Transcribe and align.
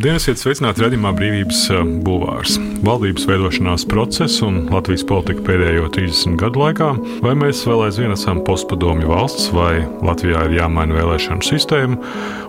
Labdien, 0.00 0.16
esiet 0.16 0.40
sveicināti 0.40 0.80
redzamā 0.80 1.10
brīvības 1.12 1.58
eh, 1.74 1.80
bulvārs. 2.00 2.54
Valdības 2.86 3.26
veidošanās 3.28 3.82
process 3.90 4.40
un 4.40 4.62
Latvijas 4.72 5.02
politika 5.04 5.42
pēdējo 5.44 5.90
30 5.92 6.38
gadu 6.40 6.62
laikā, 6.62 6.86
vai 7.20 7.34
mēs 7.36 7.60
vēl 7.68 7.82
aizvien 7.84 8.14
esam 8.14 8.40
postpadomju 8.46 9.10
valsts, 9.10 9.50
vai 9.52 9.82
Latvijā 10.00 10.46
ir 10.48 10.56
jāmaina 10.56 10.96
vēlēšanu 10.96 11.44
sistēma, 11.44 12.00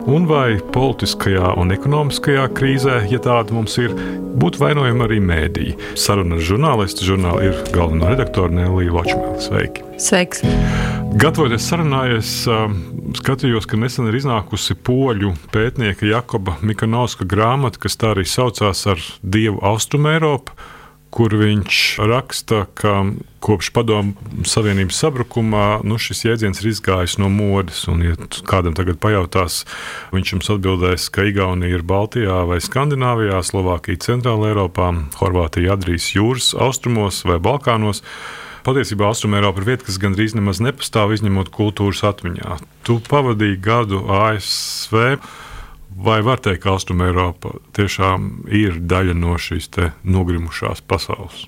un 0.07 0.29
vai 0.31 0.61
politiskajā 0.71 1.51
un 1.59 1.75
ekonomiskajā 1.75 2.47
krīzē, 2.55 3.01
ja 3.11 3.19
tāda 3.19 3.51
mums 3.57 3.75
ir, 3.83 3.99
būtu 4.39 4.63
vainojama 4.63 5.09
arī 5.09 5.19
mēdīja. 5.19 5.75
Saruna 5.99 6.39
ar 6.39 6.47
žurnālistu 6.53 7.09
žurnālu 7.09 7.49
ir 7.49 7.63
galvenā 7.75 8.13
redaktore 8.13 8.55
Nelija 8.55 8.95
Ločmēla. 8.95 9.35
Sveiki! 9.43 9.83
Sveiks! 9.99 10.47
Gatavoties 11.19 11.67
sarunai, 11.67 12.13
es 12.21 12.31
uh, 12.47 12.71
skatījos, 13.17 13.67
ka 13.69 13.79
nesen 13.79 14.09
ir 14.09 14.17
iznākusi 14.19 14.75
poļu 14.87 15.33
pētnieka 15.53 16.09
Jakoba 16.09 16.57
Mikanovska 16.65 17.25
grāmata, 17.29 17.81
kas 17.81 17.97
tā 17.99 18.13
arī 18.15 18.27
saucās 18.29 18.85
ar 18.91 19.01
Dievu 19.23 19.61
Austrumu 19.65 20.11
Eiropu, 20.13 20.55
kur 21.11 21.33
viņš 21.35 21.77
raksta, 22.07 22.63
ka 22.77 23.01
kopš 23.43 23.71
padomu 23.75 24.45
Savienības 24.47 24.99
sabrukuma 25.03 25.63
nu, 25.83 25.97
šis 25.99 26.23
jēdziens 26.27 26.61
ir 26.61 26.69
izgājis 26.71 27.17
no 27.19 27.27
modes. 27.31 27.81
Un, 27.91 28.05
ja 28.05 28.15
kādam 28.47 28.77
tagad 28.77 29.01
pajautās, 29.03 29.65
viņš 30.15 30.35
jums 30.35 30.51
atbildēs, 30.55 31.09
ka 31.11 31.25
Igaunija 31.27 31.79
ir 31.79 31.83
Baltijā 31.87 32.43
vai 32.47 32.61
Skandināvijā, 32.63 33.41
Slovākija 33.43 34.05
centrāla 34.07 34.53
Eiropā, 34.53 34.93
Horvātija 35.19 35.75
Adrijas 35.75 36.13
jūras 36.15 36.53
austrumos 36.55 37.25
vai 37.27 37.41
Balkānos. 37.43 38.05
Patiesībā 38.61 39.07
Austrumēropa 39.09 39.61
ir 39.61 39.69
vieta, 39.71 39.85
kas 39.87 39.97
gandrīz 40.01 40.35
nemaz 40.37 40.59
nepastāv, 40.61 41.15
izņemot 41.15 41.49
kultūras 41.53 42.03
atmiņā. 42.11 42.59
Tu 42.85 42.99
pavadīji 43.09 43.61
gadu 43.63 44.03
ASV. 44.05 45.15
Vai 46.01 46.19
var 46.23 46.39
teikt, 46.39 46.61
ka 46.63 46.75
Austrumēropa 46.75 47.57
tiešām 47.75 48.45
ir 48.53 48.77
daļa 48.79 49.17
no 49.17 49.33
šīs 49.41 49.71
nogrimušās 50.05 50.85
pasaules? 50.87 51.47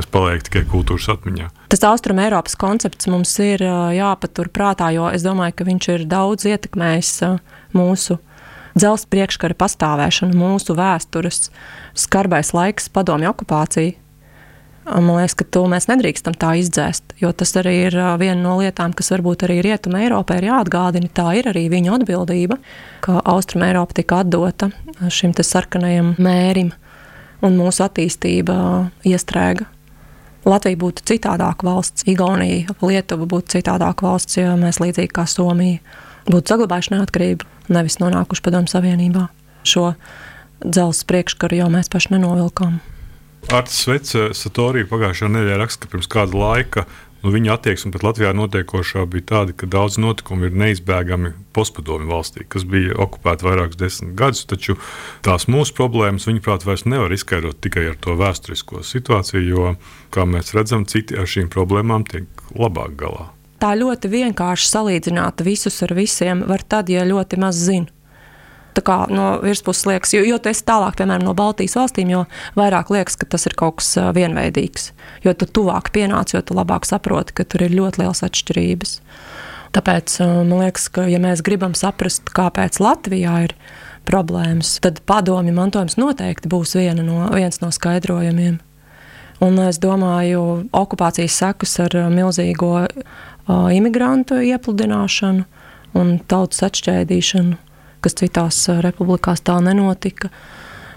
kas 0.00 0.06
paliek 0.08 0.44
tikai 0.46 0.62
kultūras 0.70 1.10
atmiņā. 1.12 1.50
Tas 1.68 1.82
austrumu 1.84 2.22
Eiropas 2.24 2.56
koncepts 2.56 3.08
mums 3.10 3.32
ir 3.42 3.60
jāpatur 3.96 4.48
prātā, 4.54 4.88
jo 4.94 5.10
es 5.12 5.24
domāju, 5.26 5.56
ka 5.58 5.66
viņš 5.68 5.88
ir 5.96 6.04
daudz 6.08 6.46
ietekmējis 6.48 7.12
mūsu 7.76 8.16
dzelzceļa 8.78 9.10
priekškara 9.12 9.58
pastāvēšanu, 9.60 10.38
mūsu 10.38 10.76
vēstures 10.78 11.50
skarbais 11.98 12.54
laiks, 12.56 12.88
padomju 12.94 13.32
okupācija. 13.34 13.98
Man 14.90 15.20
liekas, 15.20 15.36
ka 15.38 15.44
to 15.54 15.62
mēs 15.70 15.86
nedrīkstam 15.86 16.34
tā 16.40 16.56
izdzēst, 16.58 17.14
jo 17.22 17.30
tas 17.36 17.52
arī 17.60 17.76
ir 17.86 17.94
viena 18.18 18.40
no 18.42 18.56
lietām, 18.58 18.90
kas 18.96 19.12
varbūt 19.14 19.44
arī 19.46 19.60
Rietumē 19.62 20.02
Eiropā 20.08 20.40
ir 20.40 20.48
jāatgādina. 20.48 21.10
Tā 21.14 21.28
ir 21.38 21.46
arī 21.52 21.68
viņu 21.70 21.94
atbildība, 22.00 22.58
ka 23.04 23.20
Austrum 23.30 23.62
Eiropa 23.68 23.94
tika 24.00 24.24
atdota 24.24 24.72
šim 25.06 25.36
sarkanajam 25.36 26.16
mērim, 26.18 26.72
un 27.46 27.60
mūsu 27.60 27.84
attīstība 27.86 28.56
iestrēga. 29.06 29.68
Latvija 30.48 30.80
būtu 30.80 31.04
citādāka 31.12 31.68
valsts, 31.68 32.06
Igaunija, 32.08 32.74
Lietuva 32.82 33.30
būtu 33.30 33.58
citādāka 33.58 34.08
valsts, 34.08 34.40
ja 34.40 34.56
mēs 34.58 34.80
līdzīgi 34.82 35.12
kā 35.14 35.26
Somija 35.28 35.78
būtu 36.26 36.54
saglabājuši 36.54 36.96
neatkarību, 36.96 37.50
nevis 37.70 38.00
nonākuši 38.02 38.44
padomu 38.48 38.72
savienībā. 38.72 39.28
Šo 39.62 39.92
dzelzceļa 40.64 41.10
priekškaru 41.12 41.60
jau 41.60 41.68
mēs 41.72 41.92
paši 41.92 42.16
nenovilkām. 42.16 42.80
Arts 43.50 43.80
Svece 43.82 44.28
Satorija 44.36 44.86
pagājušā 44.86 45.26
nedēļā 45.26 45.56
raksta, 45.58 45.82
ka 45.82 45.90
pirms 45.90 46.06
kāda 46.10 46.38
laika 46.38 46.84
nu, 47.24 47.32
viņa 47.34 47.56
attieksme 47.56 47.90
pret 47.90 48.04
Latvijā 48.06 48.30
notiekošā 48.38 49.02
bija 49.10 49.26
tāda, 49.32 49.54
ka 49.58 49.66
daudz 49.70 49.98
notikumu 49.98 50.46
ir 50.46 50.54
neizbēgami 50.54 51.32
postpadomi 51.56 52.06
valstī, 52.06 52.46
kas 52.46 52.62
bija 52.62 52.94
okupēta 53.02 53.48
vairākus 53.48 53.80
desmit 53.80 54.14
gadus. 54.20 54.44
Taču 54.46 54.78
tās 55.26 55.48
mūsu 55.50 55.74
problēmas, 55.74 56.28
viņuprāt, 56.30 56.62
vairs 56.68 56.86
nevar 56.86 57.10
izskaidrot 57.16 57.58
tikai 57.64 57.88
ar 57.90 57.98
to 57.98 58.14
vēsturisko 58.20 58.84
situāciju, 58.86 59.42
jo, 59.42 59.74
kā 60.14 60.28
mēs 60.30 60.54
redzam, 60.54 60.86
citi 60.86 61.18
ar 61.18 61.26
šīm 61.26 61.50
problēmām 61.50 62.06
tiek 62.06 62.50
labāk 62.54 62.94
galā. 63.02 63.32
Tā 63.60 63.74
ļoti 63.76 64.14
vienkārši 64.14 64.70
salīdzināt 64.70 65.42
visus 65.44 65.82
ar 65.84 65.98
visiem 65.98 66.46
var 66.46 66.62
tad, 66.62 66.88
ja 66.88 67.02
ļoti 67.02 67.42
maz 67.42 67.58
zina 67.66 67.90
kā, 68.78 68.96
no 69.10 69.40
virspuses 69.42 69.86
liekas, 69.88 70.14
jo, 70.14 70.22
jo 70.26 70.38
tu 70.38 70.50
esi 70.52 70.62
tālāk, 70.66 70.96
piemēram, 71.00 71.26
no 71.26 71.34
Baltijas 71.34 71.76
valstīm, 71.78 72.12
jo 72.14 72.24
vairāk 72.58 72.92
liekas, 72.94 73.18
ka 73.18 73.26
tas 73.34 73.48
ir 73.50 73.56
kaut 73.58 73.80
kas 73.80 73.92
vienveidīgs. 74.16 74.90
Jo 75.26 75.34
tu 75.34 75.48
tuvāk 75.50 75.90
pienāc, 75.94 76.34
jo 76.34 76.42
tu 76.46 76.54
labāk 76.54 76.86
saproti, 76.88 77.34
ka 77.34 77.44
tur 77.44 77.66
ir 77.66 77.74
ļoti 77.74 78.04
liels 78.04 78.22
atšķirības. 78.26 78.96
Tāpēc 79.74 80.16
man 80.22 80.56
liekas, 80.64 80.88
ka, 80.94 81.06
ja 81.10 81.20
mēs 81.22 81.44
gribam 81.46 81.76
saprast, 81.78 82.30
kāpēc 82.34 82.80
Latvijā 82.82 83.36
ir 83.46 83.54
problēmas, 84.08 84.78
tad 84.82 85.02
padomju 85.06 85.54
mantojums 85.54 85.98
noteikti 86.00 86.50
būs 86.50 86.74
no, 86.98 87.28
viens 87.34 87.60
no 87.62 87.70
skaidrojumiem. 87.70 88.58
Un 89.40 89.56
es 89.64 89.78
domāju, 89.80 90.68
okupācijas 90.76 91.38
sekas 91.40 91.78
ar 91.80 91.94
milzīgo 92.12 92.86
imigrantu 93.48 94.42
iepludināšanu 94.44 95.46
un 95.96 96.18
tautas 96.28 96.62
atšķēdīšanu 96.68 97.69
kas 98.04 98.16
citās 98.20 98.62
republikās 98.84 99.42
tā 99.44 99.58
nenotika. 99.64 100.30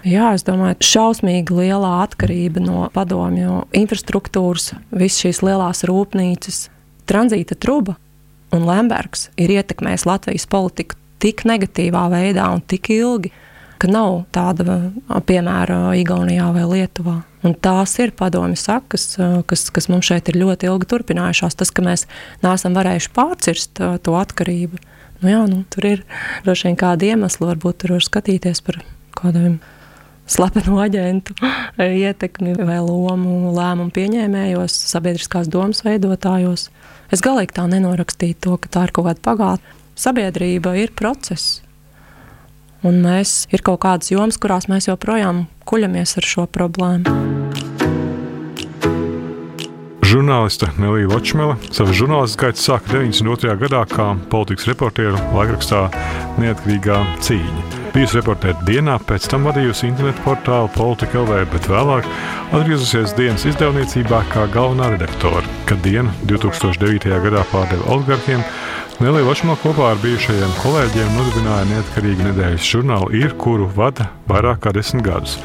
Jā, 0.04 0.34
es 0.36 0.44
domāju, 0.44 0.76
ka 0.80 0.88
šausmīgi 0.90 1.54
lielā 1.56 1.92
atkarība 2.02 2.60
no 2.60 2.88
padomju 2.92 3.62
infrastruktūras, 3.76 4.74
visas 4.92 5.22
šīs 5.24 5.40
lielās 5.46 5.84
rūpnīcas, 5.88 6.66
tranzīta 7.08 7.56
truba 7.56 7.96
un 8.54 8.66
Lembergs 8.68 9.30
ir 9.40 9.52
ietekmējis 9.56 10.06
Latvijas 10.08 10.46
politiku 10.50 10.98
tik 11.22 11.46
negatīvā 11.48 12.04
veidā 12.12 12.50
un 12.52 12.60
tik 12.68 12.90
ilgi, 12.92 13.32
ka 13.80 13.88
nav 13.90 14.24
tāda 14.34 14.76
piemēra 15.26 15.94
Igaunijā 15.98 16.50
vai 16.54 16.64
Lietuvā. 16.68 17.20
Un 17.44 17.56
tās 17.60 17.96
ir 18.00 18.14
padomju 18.16 18.56
sakas, 18.56 19.14
kas, 19.48 19.66
kas 19.74 19.88
mums 19.92 20.08
šeit 20.08 20.30
ir 20.30 20.38
ļoti 20.40 20.68
ilgi 20.70 20.88
turpinājušās. 20.92 21.56
Tas, 21.60 21.72
ka 21.74 21.84
mēs 21.84 22.06
neesam 22.44 22.76
varējuši 22.76 23.12
pārcirst 23.16 23.82
to 24.04 24.16
atkarību 24.20 24.80
Nu, 25.22 25.30
jā, 25.30 25.44
nu, 25.50 25.62
tur 25.72 25.86
ir 25.88 26.02
droši 26.44 26.68
vien 26.68 26.78
kādi 26.80 27.12
iemesli, 27.12 27.46
varbūt 27.48 27.82
tur 27.82 27.96
var 27.96 28.04
skatīties 28.04 28.60
par 28.66 28.80
kādiem 29.16 29.58
slepenu 30.30 30.80
aģentu 30.82 31.36
ietekmi 32.06 32.56
vai 32.60 32.80
lomu 32.84 33.52
lēmumu 33.54 33.92
pieņēmējos, 33.94 34.78
sabiedriskās 34.94 35.50
domas 35.52 35.84
veidotājos. 35.86 36.68
Es 37.12 37.22
galīgi 37.24 37.56
tā 37.56 37.68
nenorakstītu 37.70 38.48
to, 38.48 38.58
ka 38.58 38.72
tā 38.72 38.88
ir 38.88 38.94
kaut 38.96 39.10
kāda 39.10 39.24
pagātne. 39.24 39.80
Sabiedrība 39.94 40.74
ir 40.80 40.90
process. 40.98 41.60
Un 42.84 42.98
mēs 43.04 43.44
ir 43.54 43.62
kaut 43.64 43.84
kādas 43.86 44.10
jomas, 44.12 44.40
kurās 44.40 44.66
mēs 44.68 44.90
joprojām 44.90 45.46
kuļamies 45.70 46.18
ar 46.20 46.30
šo 46.34 46.48
problēmu. 46.50 47.43
Žurnāliste 50.14 50.68
Nelija 50.78 51.08
Ločmele 51.10 51.56
savu 51.74 51.90
žurnālistu 51.98 52.38
gaitu 52.38 52.60
sāka 52.62 52.92
92. 52.92 53.56
gadā 53.64 53.80
kā 53.90 54.04
politikas 54.30 54.68
reportieru 54.70 55.18
laikrakstā 55.34 55.80
Neatkarīgā 56.38 57.00
cīņa. 57.18 57.64
Bijusi 57.96 58.20
reportēra 58.20 58.62
dienā, 58.68 58.94
pēc 59.08 59.26
tam 59.32 59.48
vadījusi 59.48 59.88
internetu 59.88 60.22
portālu 60.22 60.70
Politika 60.76 61.18
LV, 61.24 61.40
bet 61.50 61.66
vēlāk 61.66 62.06
atgriezusies 62.54 63.16
dienas 63.18 63.42
izdevniecībā 63.50 64.22
kā 64.30 64.46
galvenā 64.54 64.92
redaktore, 64.94 65.42
kad 65.66 65.82
dienu 65.82 66.14
2009. 66.30 67.10
gadā 67.26 67.42
pārdeva 67.50 67.90
oligarkiem. 67.98 68.46
Nelija 69.02 69.26
Ločmele 69.26 69.58
kopā 69.66 69.90
ar 69.96 70.02
bijušajiem 70.06 70.58
kolēģiem 70.62 71.14
nodibināja 71.18 71.70
neatkarīgu 71.74 72.30
nedēļas 72.30 72.70
žurnālu 72.70 73.10
Ir, 73.18 73.34
kuru 73.34 73.66
vada 73.66 74.12
vairāk 74.30 74.62
kā 74.62 74.78
desmit 74.78 75.08
gadus. 75.10 75.40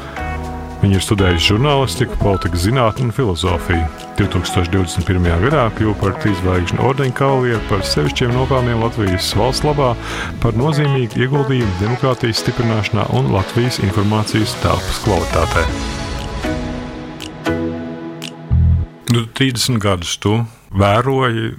Viņa 0.80 0.96
ir 0.96 1.02
studējusi 1.04 1.48
žurnālistiku, 1.50 2.16
politikas 2.22 2.62
zinātni 2.64 3.04
un 3.04 3.10
filozofiju. 3.12 3.82
2021. 4.16 5.26
gadā 5.44 5.66
kļuva 5.76 5.96
par 6.00 6.14
trīsvaigžņu 6.22 6.80
ordeņa 6.88 7.16
kavalieru 7.18 7.60
par 7.68 7.84
sevišķiem 7.84 8.32
nopelniem 8.32 8.80
Latvijas 8.80 9.28
valsts 9.36 9.66
labā, 9.68 9.90
par 10.40 10.56
nozīmīgu 10.56 11.20
ieguldījumu 11.20 11.76
demokrātijas 11.82 12.40
stiprināšanā 12.40 13.10
un 13.18 13.28
Latvijas 13.36 13.80
informācijas 13.84 14.56
telpas 14.64 15.02
kvalitātē. 15.04 15.66
Nu, 19.12 19.26
30 19.36 19.82
gadus 19.84 20.16
tu 20.22 20.38
vēroji 20.72 21.58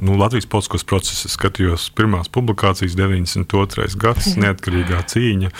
nu, 0.00 0.16
Latvijas 0.20 0.46
politiskos 0.50 0.84
procesus 0.84 1.34
skatījos 1.36 1.88
pirmās 1.96 2.28
publikācijas, 2.32 2.96
92. 2.98 3.88
gads, 4.00 4.32
mhm. 4.32 4.44
neatkarīgā 4.44 5.00
cīņa. 5.12 5.52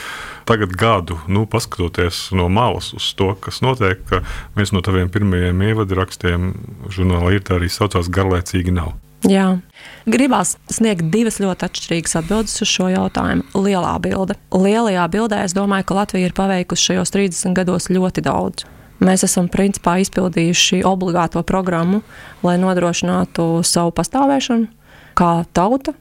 Tagad 0.47 0.77
gadu, 0.79 1.19
nu, 1.29 1.47
paskatoties 1.51 2.29
no 2.37 2.49
malas 2.53 2.93
uz 2.97 3.09
to, 3.19 3.33
kas 3.43 3.63
notiek, 3.65 4.05
ka 4.09 4.23
viens 4.59 4.75
no 4.75 4.85
taviem 4.85 5.11
pirmajiem 5.13 5.65
ievadrakstiem 5.71 6.53
žurnālā 6.93 7.37
ir 7.37 7.47
tā 7.47 7.59
arī 7.59 7.73
saucās 7.73 8.13
garlaicīgi 8.13 8.75
nav. 8.77 8.95
Jā. 9.27 9.57
Gribās 10.07 10.55
sniegt 10.71 11.09
divas 11.11 11.41
ļoti 11.43 11.67
atšķirīgas 11.67 12.19
atbildes 12.21 12.61
uz 12.63 12.71
šo 12.71 12.91
jautājumu. 12.93 13.47
Lielā 13.59 13.97
bilde. 14.05 14.37
Lielajā 14.55 15.07
bildē 15.11 15.43
es 15.47 15.57
domāju, 15.57 15.89
ka 15.89 15.99
Latvija 16.03 16.29
ir 16.29 16.37
paveikusi 16.37 16.93
šajos 16.93 17.15
30 17.17 17.57
gados 17.57 17.89
ļoti 17.91 18.23
daudz. 18.27 18.69
Mēs 19.05 19.27
esam 19.27 19.51
principā 19.53 19.99
izpildījuši 20.01 20.81
obligāto 20.89 21.43
programmu, 21.47 22.01
lai 22.47 22.57
nodrošinātu 22.61 23.61
savu 23.67 23.93
pastāvēšanu 23.97 24.71
kā 25.17 25.33
tauta, 25.57 25.93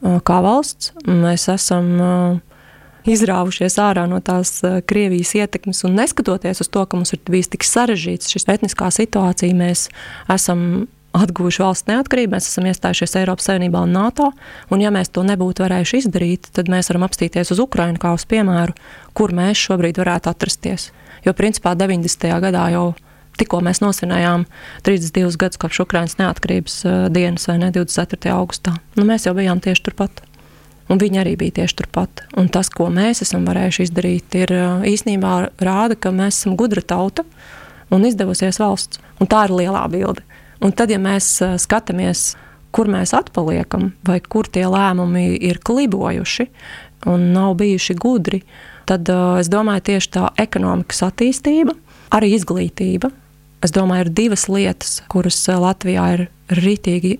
kā 0.00 0.38
valsts. 0.44 0.94
Mēs 1.08 1.48
esam 1.52 1.92
izrāvušies 3.08 3.76
ārā 3.82 4.06
no 4.08 4.20
tās 4.24 4.60
Krievijas 4.88 5.34
ietekmes 5.38 5.84
un 5.88 5.96
neskatoties 5.98 6.62
uz 6.64 6.72
to, 6.72 6.84
ka 6.86 6.98
mums 6.98 7.14
ir 7.16 7.22
bijis 7.28 7.50
tik 7.52 7.66
sarežģīts 7.66 8.32
šis 8.32 8.48
etniskā 8.54 8.90
situācija, 8.94 9.56
mēs 9.58 9.88
esam 10.32 10.86
atguvuši 11.12 11.60
valsts 11.60 11.88
neatkarību, 11.90 12.32
mēs 12.32 12.48
esam 12.48 12.66
iestājušies 12.70 13.18
Eiropas 13.20 13.50
Savienībā 13.50 13.82
un 13.84 13.92
NATO, 13.92 14.30
un 14.72 14.80
ja 14.80 14.92
mēs 14.94 15.12
to 15.12 15.24
nebūtu 15.28 15.66
varējuši 15.66 16.00
izdarīt, 16.04 16.48
tad 16.56 16.70
mēs 16.72 16.88
varam 16.88 17.04
apstīties 17.04 17.52
uz 17.52 17.60
Ukrainu 17.60 18.00
kā 18.00 18.14
uz 18.16 18.24
piemēru, 18.28 18.72
kur 19.12 19.34
mēs 19.36 19.60
šobrīd 19.66 20.00
varētu 20.00 20.32
atrasties. 20.32 20.88
Jo 21.22 21.34
principā 21.38 21.74
90. 21.78 22.28
gadā 22.42 22.66
jau 22.74 22.92
tikko 23.38 23.62
mēs 23.64 23.80
nosvinējām 23.82 24.44
32 24.86 25.38
gadus 25.40 25.60
kopš 25.60 25.82
Ukrainas 25.86 26.18
neatkarības 26.20 26.76
uh, 26.84 26.98
dienas, 27.12 27.46
vai 27.48 27.58
ne 27.62 27.70
24. 27.74 28.32
augustā. 28.34 28.76
Nu, 28.98 29.06
mēs 29.08 29.26
jau 29.28 29.34
bijām 29.38 29.62
tieši 29.62 29.86
turpat. 29.88 30.22
Un 30.90 31.00
viņi 31.00 31.22
arī 31.22 31.36
bija 31.40 31.62
tieši 31.62 31.78
turpat. 31.78 32.24
Un 32.36 32.50
tas, 32.52 32.68
ko 32.72 32.90
mēs 32.92 33.22
esam 33.24 33.46
varējuši 33.48 33.86
izdarīt, 33.86 34.36
ir 34.42 34.54
uh, 34.56 34.86
īstenībā 34.88 35.34
rāda, 35.62 35.96
ka 35.96 36.12
mēs 36.14 36.42
esam 36.42 36.58
gudra 36.60 36.84
tauta 36.84 37.24
un 37.92 38.04
izdevusies 38.08 38.60
valsts. 38.60 39.00
Un 39.20 39.30
tā 39.30 39.46
ir 39.46 39.56
lielā 39.62 39.86
bilde. 39.92 40.24
Un 40.62 40.74
tad, 40.76 40.92
ja 40.94 40.98
mēs 41.02 41.40
skatāmies, 41.58 42.32
kur 42.72 42.88
mēs 42.90 43.12
atpaliekam, 43.16 43.90
vai 44.06 44.20
kur 44.22 44.48
tie 44.48 44.64
lēmumi 44.70 45.32
ir 45.42 45.58
klibojuši 45.64 46.46
un 47.10 47.32
nav 47.34 47.56
bijuši 47.58 47.96
gudri, 47.98 48.42
tad 48.88 49.08
es 49.40 49.50
domāju, 49.52 49.86
tieši 49.92 50.12
tā 50.16 50.28
ekonomikas 50.42 51.02
attīstība, 51.08 51.74
arī 52.14 52.34
izglītība. 52.36 53.12
Es 53.62 53.70
domāju, 53.74 54.08
ir 54.08 54.14
divas 54.16 54.48
lietas, 54.50 54.96
kuras 55.10 55.38
Latvijā 55.46 56.06
ir 56.16 56.22
rītīgi 56.50 57.18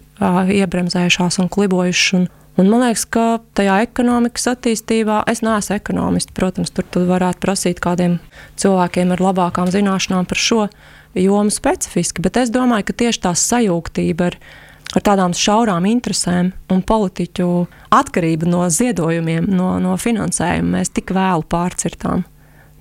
iebremzējušās 0.58 1.38
un 1.38 1.50
klibojušas. 1.52 2.16
Un, 2.18 2.26
un 2.58 2.72
man 2.72 2.82
liekas, 2.86 3.04
ka 3.06 3.26
tajā 3.56 3.78
ekonomikas 3.86 4.48
attīstībā 4.56 5.22
es 5.30 5.44
neesmu 5.46 5.76
ekonomists. 5.78 6.34
Protams, 6.34 6.74
tur 6.74 7.06
varētu 7.08 7.42
prasīt 7.44 7.82
kādiem 7.84 8.18
cilvēkiem 8.58 9.14
ar 9.14 9.22
labākām 9.30 9.70
zināšanām 9.70 10.26
par 10.26 10.42
šo 10.42 10.66
jomu 11.14 11.54
specifiski, 11.54 12.24
bet 12.24 12.40
es 12.42 12.50
domāju, 12.50 12.88
ka 12.90 12.98
tieši 13.04 13.22
tā 13.28 13.34
sajūgtība 13.38 14.32
ar, 14.32 14.38
ar 14.96 15.04
tādām 15.04 15.34
šaurām 15.36 15.86
interesēm 15.88 16.52
un 16.72 16.82
politiķu 16.86 17.48
atkarība 17.94 18.48
no 18.50 18.66
ziedojumiem, 18.72 19.48
no, 19.52 19.74
no 19.82 19.96
finansējuma 20.00 20.78
mēs 20.78 20.92
tik 20.94 21.14
vēlu 21.16 21.46
pārcirtām. 21.48 22.26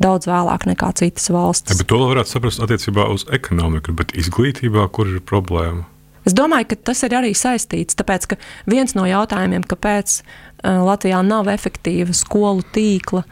Daudz 0.01 0.25
vēlāk 0.25 0.65
nekā 0.65 0.89
citas 0.97 1.29
valstis. 1.29 1.75
Ja, 1.75 1.77
bet 1.77 1.91
to 1.91 1.99
varētu 2.01 2.33
saprast 2.33 2.61
attiecībā 2.65 3.05
uz 3.13 3.27
ekonomiku, 3.29 3.93
bet 3.93 4.15
izglītībā, 4.17 4.87
kur 4.95 5.11
ir 5.11 5.21
problēma? 5.21 5.85
Es 6.25 6.33
domāju, 6.37 6.71
ka 6.71 6.77
tas 6.89 7.01
ir 7.05 7.13
arī 7.17 7.31
saistīts. 7.37 7.97
Tāpēc, 7.97 8.27
ka 8.31 8.37
viens 8.69 8.93
no 8.97 9.05
jautājumiem, 9.09 9.65
kāpēc 9.69 10.19
uh, 10.21 10.81
Latvijā 10.85 11.21
nav 11.25 11.49
efektīva 11.53 12.13
skolu 12.17 12.65
tīkla, 12.73 13.23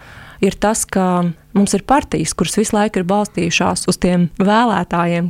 ir 0.45 0.57
tas, 0.61 0.85
ka 0.89 1.29
mums 1.57 1.73
ir 1.77 1.85
partijas, 1.89 2.35
kuras 2.37 2.57
visu 2.57 2.77
laiku 2.77 3.01
ir 3.01 3.09
balstījušās 3.09 3.87
uz 3.89 3.99
tiem 4.01 4.29
vēlētājiem, 4.37 5.29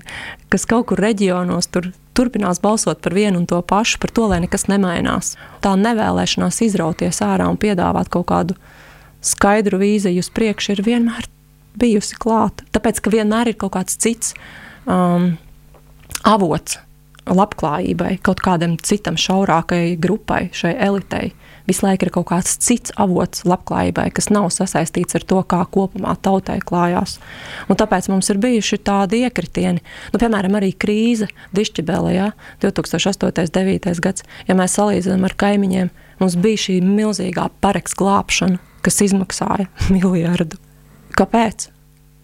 kas 0.52 0.68
kaut 0.70 0.92
kur 0.92 1.04
reģionos 1.04 1.72
tur 1.72 1.92
turpinās 2.20 2.60
balsot 2.64 3.00
par 3.04 3.16
vienu 3.16 3.40
un 3.42 3.48
to 3.50 3.62
pašu, 3.64 4.00
par 4.04 4.12
to, 4.12 4.28
lai 4.32 4.42
nekas 4.44 4.68
nemainās. 4.68 5.34
Tā 5.64 5.76
nevēlēšanās 5.80 6.60
izrauties 6.68 7.24
ārā 7.24 7.48
un 7.48 7.60
piedāvāt 7.60 8.12
kaut 8.12 8.28
kādu 8.34 8.60
skaidru 9.24 9.80
vīziju 9.80 10.24
uz 10.24 10.32
priekšu 10.36 10.76
ir 10.76 10.84
vienmēr 10.86 11.30
bijusi 11.80 12.20
klāta. 12.20 12.68
Tāpēc, 12.76 13.00
ka 13.04 13.14
vienmēr 13.14 13.54
ir 13.54 13.60
kaut 13.60 13.78
kāds 13.78 13.96
cits 14.00 14.36
um, 14.86 15.34
avots 16.28 16.80
labklājībai, 17.34 18.18
kaut 18.26 18.42
kādam 18.44 18.76
citam 18.82 19.18
šaurākai 19.20 19.98
grupai, 20.02 20.48
šai 20.56 20.74
elitei. 20.88 21.34
Visu 21.70 21.86
laiku 21.86 22.08
ir 22.08 22.12
kaut 22.14 22.30
kāds 22.32 22.56
cits 22.66 22.94
avots 22.98 23.44
labklājībai, 23.46 24.08
kas 24.16 24.32
nav 24.34 24.48
sasaistīts 24.54 25.18
ar 25.20 25.26
to, 25.30 25.42
kā 25.46 25.62
kopumā 25.70 26.16
tautai 26.26 26.58
klājās. 26.66 27.20
Un 27.70 27.78
tāpēc 27.78 28.10
mums 28.10 28.32
ir 28.34 28.42
bijuši 28.42 28.80
tādi 28.90 29.22
iekritieni, 29.28 29.84
nu, 30.14 30.22
piemēram, 30.22 30.58
arī 30.58 30.72
krīze 30.74 31.30
Dišķibelē, 31.54 32.16
ja, 32.16 32.32
2008. 32.64 33.30
un 33.30 33.36
2009. 33.38 34.02
gads. 34.02 34.26
Ja 34.50 34.58
mēs 34.58 34.80
salīdzinām 34.80 35.28
ar 35.30 35.38
kaimiņiem, 35.46 35.92
mums 36.24 36.38
bija 36.42 36.66
šī 36.66 36.80
milzīgā 36.86 37.50
pareks 37.62 37.94
glābšana, 38.00 38.58
kas 38.86 39.02
izmaksāja 39.06 39.70
miljardu. 39.94 40.58
Kāpēc? 41.20 41.70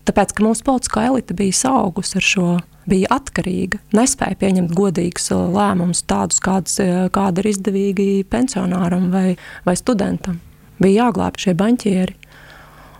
Tāpēc, 0.05 0.33
ka 0.37 0.45
mūsu 0.45 0.65
politiskā 0.65 1.05
elite 1.09 1.37
bija 1.37 1.53
saugusi 1.57 2.17
ar 2.19 2.25
šo 2.25 2.49
bija 2.89 3.09
atkarīga, 3.15 3.79
nespēja 3.95 4.37
pieņemt 4.41 4.73
godīgus 4.77 5.31
uh, 5.33 5.45
lēmumus, 5.53 6.03
tādus, 6.09 6.41
kādus, 6.43 6.77
uh, 6.83 7.05
kāda 7.13 7.41
ir 7.41 7.51
izdevīgi 7.53 8.07
pensionāram 8.31 9.09
vai, 9.13 9.35
vai 9.65 9.75
studentam. 9.79 10.39
Bija 10.81 11.05
jāglābj 11.05 11.45
šie 11.45 11.55
banķieri. 11.57 12.15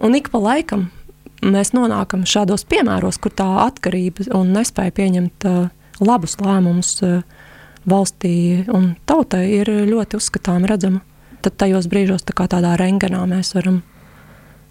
Un 0.05 0.15
ik 0.17 0.29
pa 0.33 0.41
laikam 0.41 0.89
mēs 1.45 1.73
nonākam 1.75 2.25
šādos 2.27 2.65
piemēros, 2.69 3.19
kur 3.21 3.33
tā 3.35 3.47
atkarība 3.65 4.29
un 4.37 4.53
nespēja 4.55 4.95
pieņemt 4.95 5.49
uh, 5.49 5.65
labus 6.03 6.37
lēmumus 6.41 6.95
uh, 7.05 7.19
valstī 7.85 8.65
un 8.73 8.95
tautai 9.05 9.45
ir 9.59 9.69
ļoti 9.89 10.19
uzskatām 10.19 10.65
redzama. 10.69 11.03
Tad 11.45 11.59
tajos 11.61 11.85
brīžos 11.91 12.25
tā 12.25 12.33
kā 12.33 12.47
tādā 12.49 12.73
rengenā 12.79 13.21
mēs 13.29 13.53
varam 13.53 13.83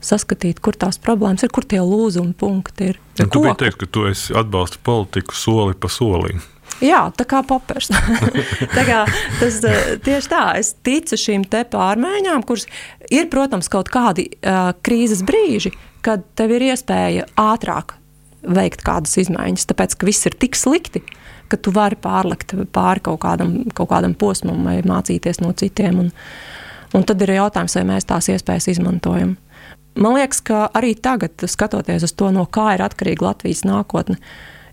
saskatīt, 0.04 0.60
kur 0.64 0.76
tās 0.78 1.00
problēmas 1.02 1.44
ir, 1.46 1.52
kur 1.54 1.66
tie 1.68 1.80
lūzuma 1.82 2.34
punkti 2.38 2.92
ir. 2.92 3.00
Ja 3.18 3.28
tu 3.30 3.44
biji 3.44 3.56
teikt, 3.64 3.80
ka 3.82 3.90
tu 3.90 4.08
atbalsti 4.10 4.82
politiku 4.84 5.36
soli 5.38 5.76
pa 5.78 5.90
solim. 5.92 6.42
Jā, 6.82 7.04
tā 7.14 7.26
kā 7.28 7.40
popers. 7.46 7.90
tā 8.76 8.84
kā 8.86 9.02
tas 9.38 9.58
eh, 9.68 9.94
tieši 10.02 10.30
tā, 10.30 10.44
es 10.58 10.74
ticu 10.86 11.18
šīm 11.20 11.44
te 11.50 11.62
pārmaiņām, 11.70 12.42
kuras 12.46 12.66
ir, 13.12 13.28
protams, 13.32 13.70
kaut 13.70 13.92
kādi 13.94 14.26
uh, 14.40 14.72
krīzes 14.84 15.22
brīži, 15.26 15.74
kad 16.04 16.24
tev 16.38 16.56
ir 16.56 16.66
iespēja 16.72 17.28
ātrāk 17.40 17.96
veikt 18.44 18.82
kādas 18.84 19.14
izmaiņas, 19.22 19.68
tāpēc, 19.70 19.94
ka 19.96 20.08
viss 20.08 20.28
ir 20.28 20.36
tik 20.40 20.58
slikti, 20.58 21.04
ka 21.48 21.58
tu 21.60 21.72
vari 21.74 21.96
pārlikt 22.00 22.56
pāri 22.74 23.02
kaut 23.04 23.22
kādam, 23.22 23.56
kaut 23.76 23.90
kādam 23.92 24.16
posmam 24.18 24.66
vai 24.66 24.80
mācīties 24.84 25.40
no 25.44 25.52
citiem. 25.56 26.02
Un, 26.04 26.10
un 26.96 27.06
tad 27.06 27.22
ir 27.24 27.36
jautājums, 27.36 27.76
vai 27.78 27.86
mēs 27.94 28.08
tās 28.10 28.28
iespējas 28.32 28.72
izmantojam. 28.74 29.36
Man 29.94 30.16
liekas, 30.16 30.40
ka 30.42 30.64
arī 30.74 30.94
tagad, 30.98 31.38
skatoties 31.46 32.06
uz 32.08 32.14
to, 32.18 32.32
no 32.34 32.46
kā 32.50 32.72
ir 32.74 32.82
atkarīga 32.82 33.28
Latvijas 33.28 33.62
nākotne, 33.66 34.18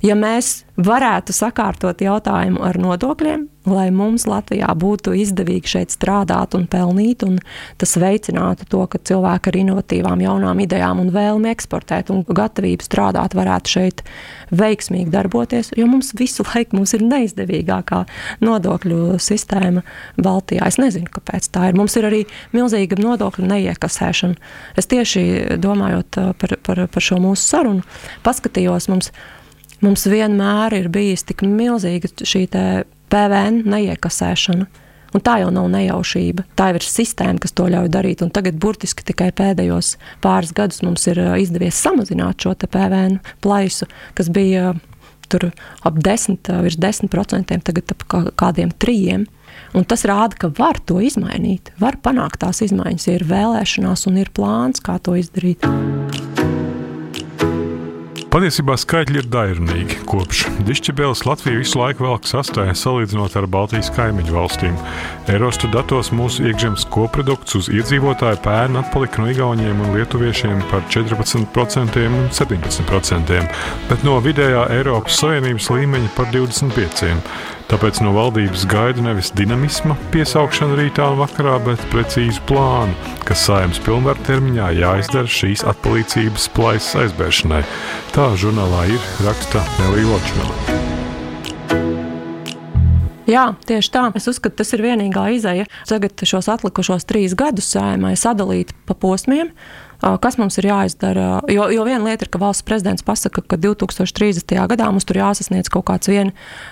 ja 0.05 0.17
mēs 0.17 0.61
varētu 0.81 1.33
sakārtot 1.35 2.01
jautājumu 2.01 2.61
ar 2.65 2.77
nodokļiem, 2.81 3.47
lai 3.69 3.89
mums 3.93 4.25
Latvijā 4.25 4.71
būtu 4.77 5.13
izdevīgi 5.21 5.69
šeit 5.75 5.93
strādāt 5.93 6.55
un 6.57 6.65
pelnīt, 6.69 7.21
un 7.27 7.37
tas 7.81 7.93
veicinātu 8.01 8.65
to, 8.71 8.81
ka 8.89 8.97
cilvēki 9.05 9.51
ar 9.51 9.57
inovatīvām, 9.61 10.23
jaunām 10.25 10.63
idejām 10.63 11.03
un 11.03 11.11
vēlmi 11.13 11.51
eksportēt 11.51 12.09
un 12.13 12.23
gatavību 12.25 12.85
strādāt 12.85 13.35
varētu 13.37 13.73
šeit 13.75 14.01
veiksmīgi 14.49 15.13
darboties, 15.13 15.71
jo 15.77 15.85
mums 15.89 16.13
visu 16.17 16.45
laiku 16.47 16.79
mums 16.79 16.95
ir 16.97 17.05
neizdevīgākā 17.05 18.01
nodokļu 18.41 19.19
sistēma 19.21 19.83
Baltijā. 20.17 20.65
Es 20.65 20.79
nezinu, 20.81 21.11
kāpēc 21.13 21.51
tā 21.53 21.69
ir. 21.69 21.77
Mums 21.77 21.95
ir 21.99 22.09
arī 22.09 22.23
milzīga 22.55 22.97
nodokļu 22.99 23.45
neiekasēšana. 23.51 24.49
Es 24.79 24.89
tieši 24.91 25.59
domājot 25.61 26.17
uh, 26.17 26.33
par, 26.41 26.57
par, 26.65 26.83
par 26.91 27.05
šo 27.05 27.21
mūsu 27.21 27.45
sarunu, 27.45 27.85
paskatījos 28.25 28.89
mums 28.91 29.13
mums 29.81 30.05
vienmēr 30.09 30.77
ir 30.77 30.91
bijis 30.93 31.25
tik 31.27 31.43
milzīga 31.45 32.11
šī 32.21 32.45
PVN 33.11 33.63
neiekasēšana. 33.69 34.69
Un 35.11 35.19
tā 35.19 35.41
jau 35.41 35.49
nav 35.51 35.65
nejaušība. 35.73 36.45
Tā 36.55 36.69
jau 36.69 36.77
ir 36.79 36.85
sistēma, 36.87 37.41
kas 37.43 37.51
to 37.51 37.65
ļauj 37.67 37.89
darīt. 37.91 38.21
Un 38.23 38.29
tagad, 38.31 38.55
burtiski 38.63 39.03
tikai 39.09 39.33
pēdējos 39.35 39.97
pāris 40.23 40.53
gadus, 40.55 40.79
mums 40.87 41.03
ir 41.11 41.19
izdevies 41.41 41.81
samazināt 41.83 42.39
šo 42.39 42.55
PVN 42.55 43.19
plaisu, 43.43 43.89
kas 44.15 44.31
bija 44.31 44.71
tur 45.31 45.49
ap 45.87 45.99
10, 45.99 46.47
virs 46.63 46.79
10%, 46.79 47.59
tagad 47.67 47.95
ap 47.95 48.07
kādiem 48.39 48.71
3%. 48.71 49.27
Un 49.75 49.87
tas 49.87 50.03
rāda, 50.07 50.35
ka 50.39 50.49
var 50.57 50.79
to 50.87 50.99
izmainīt, 51.03 51.71
var 51.79 51.99
panākt 52.03 52.41
tās 52.43 52.59
izmaiņas, 52.65 53.07
ja 53.07 53.19
ir 53.19 53.27
vēlēšanās 53.27 54.07
un 54.11 54.19
ir 54.23 54.31
plāns, 54.35 54.83
kā 54.83 54.99
to 55.03 55.15
izdarīt. 55.19 55.67
Patiesībā 58.31 58.77
skaitļi 58.79 59.19
ir 59.19 59.25
dairnīgi. 59.27 59.95
Kopš 60.07 60.45
Dišķibēles 60.63 61.25
Latvija 61.27 61.59
visu 61.59 61.81
laiku 61.81 62.05
velk 62.05 62.29
sastāvā 62.29 62.71
salīdzinot 62.79 63.33
ar 63.35 63.47
Baltijas 63.51 63.89
kaimiņu 63.91 64.37
valstīm. 64.37 64.77
Eirostu 65.33 65.67
datos 65.73 66.13
mūsu 66.15 66.45
iekšzemes 66.47 66.85
koprodukts 66.95 67.57
uz 67.59 67.67
iedzīvotāju 67.75 68.39
pērn 68.45 68.79
atpalika 68.79 69.19
no 69.19 69.27
Igauniem 69.33 69.83
un 69.83 69.97
Lietuviešiem 69.97 70.63
par 70.71 70.87
14% 70.87 72.07
un 72.07 72.29
17%, 72.31 73.41
bet 73.91 74.07
no 74.07 74.15
vidējā 74.23 74.63
Eiropas 74.77 75.19
Savienības 75.19 75.67
līmeņa 75.75 76.15
par 76.15 76.31
25%. 76.31 77.59
Tāpēc 77.71 78.01
no 78.03 78.11
valdības 78.11 78.65
gaida 78.67 78.99
nevis 79.05 79.29
dinamisma 79.31 79.95
piesaukšana 80.11 80.75
rītā 80.75 81.05
un 81.13 81.21
vakarā, 81.21 81.53
bet 81.63 81.79
precīzu 81.93 82.43
plānu, 82.49 82.91
kas 83.23 83.45
saimnes 83.47 83.79
pilnvaru 83.85 84.19
termiņā 84.27 84.73
jāizdara 84.75 85.31
šīs 85.39 85.63
atpalīdzības 85.71 86.49
plaisas 86.57 86.99
aizbēršanai. 87.05 87.61
Tā 88.11 88.27
žurnālā 88.43 88.89
ir 88.91 89.09
raksta 89.23 89.63
Nelija 89.79 90.11
Ločmela. 90.11 90.81
Jā, 93.31 93.45
tieši 93.63 93.93
tā. 93.93 94.03
Es 94.19 94.27
uzskatu, 94.27 94.57
tas 94.59 94.75
ir 94.75 94.83
vienīgā 94.83 95.29
izēja. 95.37 95.69
Tagad 95.87 96.25
šos 96.27 96.51
atlikušos 96.51 97.07
trīs 97.07 97.37
gadus 97.39 97.71
sējumai 97.71 98.17
sadalīt 98.19 98.75
pa 98.83 98.99
posmiem. 98.99 99.53
Kas 100.01 100.37
mums 100.41 100.57
ir 100.57 100.65
jāizdara? 100.65 101.27
Jo, 101.51 101.67
jo 101.69 101.85
viena 101.85 102.01
lieta 102.07 102.25
ir, 102.25 102.31
ka 102.33 102.41
valsts 102.41 102.65
prezidents 102.65 103.05
pasaka, 103.05 103.43
ka 103.45 103.59
2030. 103.61 104.55
gadā 104.71 104.89
mums 104.89 105.05
tur 105.05 105.19
jāsasniedz 105.21 105.69
kaut 105.69 105.85
kāds 105.91 106.09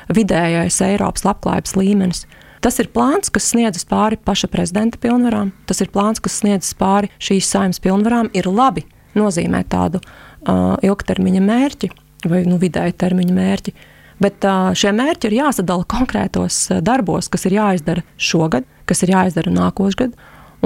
vidējais 0.09 0.81
Eiropas 0.87 1.27
labklājības 1.27 1.75
līmenis. 1.77 2.23
Tas 2.59 2.79
ir 2.81 2.89
plāns, 2.91 3.31
kas 3.31 3.51
sniedzas 3.53 3.85
pāri 3.87 4.17
paša 4.19 4.49
prezidenta 4.51 4.99
pilnvarām. 4.99 5.53
Tas 5.69 5.79
ir 5.79 5.91
plāns, 5.93 6.19
kas 6.19 6.41
sniedzas 6.41 6.73
pāri 6.75 7.11
šīs 7.21 7.47
saimnes 7.47 7.79
pilnvarām. 7.83 8.31
Ir 8.35 8.49
labi 8.51 8.83
nozīmēt 9.15 9.69
tādu 9.71 10.01
uh, 10.01 10.75
ilgtermiņa 10.83 11.45
mērķi 11.45 11.91
vai 12.27 12.43
nu, 12.49 12.57
vidēja 12.59 12.97
termiņa 12.99 13.35
mērķi. 13.35 13.75
Bet 14.19 14.43
uh, 14.43 14.73
šie 14.75 14.91
mērķi 14.91 15.29
ir 15.29 15.37
jāsadala 15.37 15.87
konkrētos 15.87 16.65
darbos, 16.83 17.29
kas 17.31 17.47
ir 17.47 17.55
jāizdara 17.55 18.03
šogad, 18.19 18.67
kas 18.89 19.05
ir 19.05 19.13
jāizdara 19.13 19.53
nākošgad. 19.55 20.17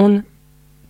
Un 0.02 0.24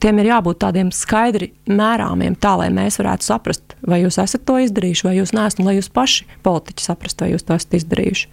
tiem 0.05 0.21
ir 0.21 0.29
jābūt 0.29 0.61
tādiem 0.61 0.91
skaidri 0.93 1.53
mērāmiem, 1.71 2.37
tā 2.37 2.55
lai 2.61 2.69
mēs 2.75 3.01
varētu 3.01 3.25
saprast, 3.27 3.77
vai 3.89 4.03
jūs 4.03 4.21
esat 4.21 4.45
to 4.49 4.59
izdarījuši, 4.61 5.07
vai 5.07 5.15
jūs 5.19 5.33
neesat, 5.37 5.63
un 5.63 5.71
lai 5.71 5.79
jūs 5.79 5.89
paši 5.95 6.27
politiķi 6.45 6.85
saprastu, 6.85 7.25
vai 7.25 7.33
jūs 7.33 7.47
to 7.49 7.57
esat 7.57 7.79
izdarījuši. 7.81 8.29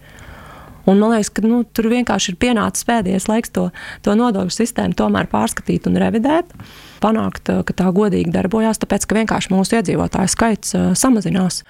Un 0.90 0.98
man 0.98 1.14
liekas, 1.14 1.30
ka 1.30 1.44
nu, 1.46 1.60
tur 1.62 1.86
vienkārši 1.92 2.32
ir 2.32 2.38
pienācis 2.42 2.86
pēdējais 2.88 3.28
laiks 3.30 3.52
to, 3.54 3.68
to 4.02 4.16
nodokļu 4.18 4.50
sistēmu 4.50 4.98
tomēr 4.98 5.28
pārskatīt 5.30 5.86
un 5.86 6.00
revidēt, 6.02 6.50
panākt, 7.02 7.52
ka 7.68 7.76
tā 7.78 7.90
godīgi 7.94 8.34
darbojas, 8.34 8.82
tāpēc 8.82 9.06
ka 9.06 9.20
vienkārši 9.20 9.54
mūsu 9.54 9.78
iedzīvotāju 9.78 10.32
skaits 10.32 10.74
uh, 10.74 10.90
samazinās. 10.98 11.62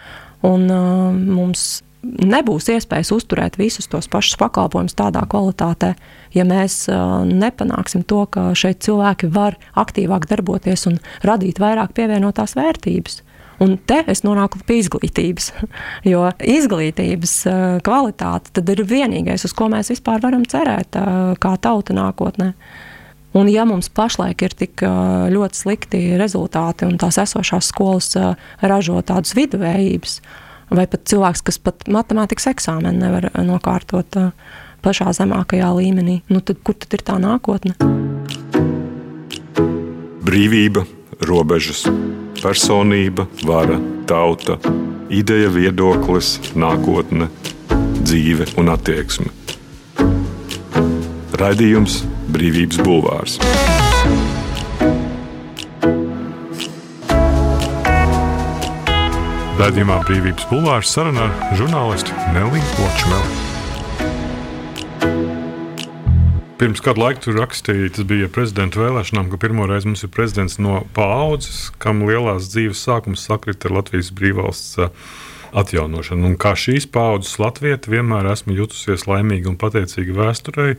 Un 0.49 0.65
uh, 0.73 1.13
mums 1.13 1.83
nebūs 2.03 2.71
iespējas 2.73 3.13
uzturēt 3.15 3.61
visus 3.61 3.87
tos 3.93 4.09
pašus 4.11 4.41
pakalpojumus 4.41 4.97
tādā 4.99 5.23
kvalitātē, 5.29 5.93
ja 6.35 6.47
mēs 6.49 6.87
nepanāksim 7.29 8.07
to, 8.09 8.25
ka 8.33 8.51
šeit 8.59 8.83
cilvēki 8.85 9.31
var 9.35 9.59
aktīvāk 9.79 10.29
darboties 10.31 10.87
un 10.91 10.99
radīt 11.27 11.61
vairāk 11.63 11.95
pievienotās 11.97 12.57
vērtības. 12.59 13.23
Un 13.63 13.77
te 13.87 14.01
es 14.11 14.25
nonāku 14.27 14.63
pie 14.67 14.81
izglītības. 14.83 15.53
Jo 16.13 16.25
izglītības 16.41 17.35
kvalitāte 17.87 18.63
ir 18.75 18.81
vienīgais, 18.89 19.45
uz 19.47 19.53
ko 19.55 19.69
mēs 19.71 19.93
vispār 19.93 20.23
varam 20.25 20.43
cerēt, 20.49 20.99
kā 21.43 21.53
tauta 21.63 21.95
nākotnē. 21.95 22.53
Un, 23.39 23.49
ja 23.49 23.65
mums 23.65 23.89
pašlaik 23.89 24.43
ir 24.45 24.55
tik 24.59 24.83
ļoti 25.33 25.57
slikti 25.57 26.01
rezultāti 26.21 26.85
un 26.89 26.99
tās 27.01 27.17
esošās 27.23 27.71
skolas 27.73 28.11
ražo 28.61 28.99
tādas 29.09 29.33
viduvējības, 29.39 30.19
vai 30.73 30.85
pat 30.91 31.07
cilvēks, 31.09 31.45
kas 31.47 31.61
pat 31.63 31.87
matemātikas 31.89 32.51
eksāmenu 32.53 32.99
nevar 32.99 33.31
nokārtot 33.47 34.21
pašā 34.83 35.13
zemākajā 35.17 35.71
līmenī, 35.79 36.21
nu 36.33 36.43
tad 36.43 36.61
kur 36.67 36.77
tad 36.79 36.99
ir 36.99 37.05
tā 37.07 37.19
nākotne? 37.23 37.77
Brīvība, 40.23 40.85
robežas 41.27 41.87
personība, 42.43 43.29
vara, 43.47 43.79
tauta, 44.11 44.59
ideja, 45.13 45.51
viedoklis, 45.53 46.35
nākotne, 46.59 47.29
dzīve 48.03 48.49
un 48.59 48.73
attieksme. 48.75 49.31
Raidījums 51.39 52.03
Brīvības 52.33 52.83
Bulvārs. 52.83 53.39
Raidījumā 59.63 60.03
Brīvības 60.09 60.51
Bulvārs 60.51 60.91
sarunā 60.91 61.31
ar 61.31 61.57
žurnālistu 61.59 62.19
Neliju 62.35 62.69
Počmeli. 62.75 63.52
Pirms 66.63 66.79
kādu 66.79 67.03
laiku 67.03 67.25
tur 67.25 67.35
rakstīja, 67.41 67.89
tas 67.91 68.07
bija 68.07 68.29
prezidenta 68.31 68.79
vēlēšanām, 68.79 69.33
ka 69.33 69.39
pirmo 69.43 69.65
reizi 69.67 69.89
mums 69.89 70.05
ir 70.07 70.13
prezidents 70.15 70.61
no 70.63 70.85
paudzes, 70.95 71.73
kam 71.83 72.05
lielās 72.07 72.53
dzīves 72.53 72.79
sākums 72.87 73.25
sakrita 73.27 73.67
ar 73.67 73.75
Latvijas 73.81 74.13
brīvvalsts 74.15 74.79
atjaunošanu. 75.59 76.29
Un 76.31 76.37
kā 76.39 76.53
šīs 76.55 76.87
paudzes 76.95 77.35
latvieta 77.43 77.91
vienmēr 77.91 78.31
esmu 78.31 78.55
jutusies 78.61 79.09
laimīga 79.11 79.51
un 79.51 79.59
pateicīga 79.59 80.15
vēsturei 80.21 80.77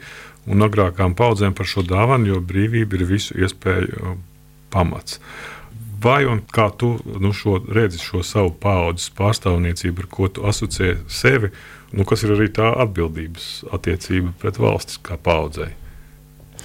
un 0.47 0.63
agrākām 0.63 1.17
paudzēm 1.19 1.51
par 1.59 1.67
šo 1.67 1.83
dāvanu, 1.91 2.31
jo 2.31 2.39
brīvība 2.39 3.01
ir 3.01 3.05
visu 3.11 3.35
iespēju 3.43 4.15
pamats. 4.71 5.19
Vai 5.99 6.21
un 6.31 6.45
kā 6.47 6.69
tu 6.79 6.95
nu, 7.03 7.35
šo, 7.35 7.59
redzi 7.67 7.99
šo 7.99 8.23
savu 8.23 8.55
paudzes 8.55 9.11
pārstāvniecību, 9.19 10.07
ar 10.07 10.11
ko 10.15 10.31
tu 10.31 10.47
asociē 10.47 11.01
sevi? 11.11 11.51
Nu, 11.93 12.05
kas 12.09 12.25
ir 12.25 12.33
arī 12.35 12.49
tā 12.53 12.71
atbildības 12.83 13.49
attiecība 13.73 14.33
pret 14.41 14.59
valsts 14.61 14.99
kā 15.05 15.17
paudzei, 15.21 15.71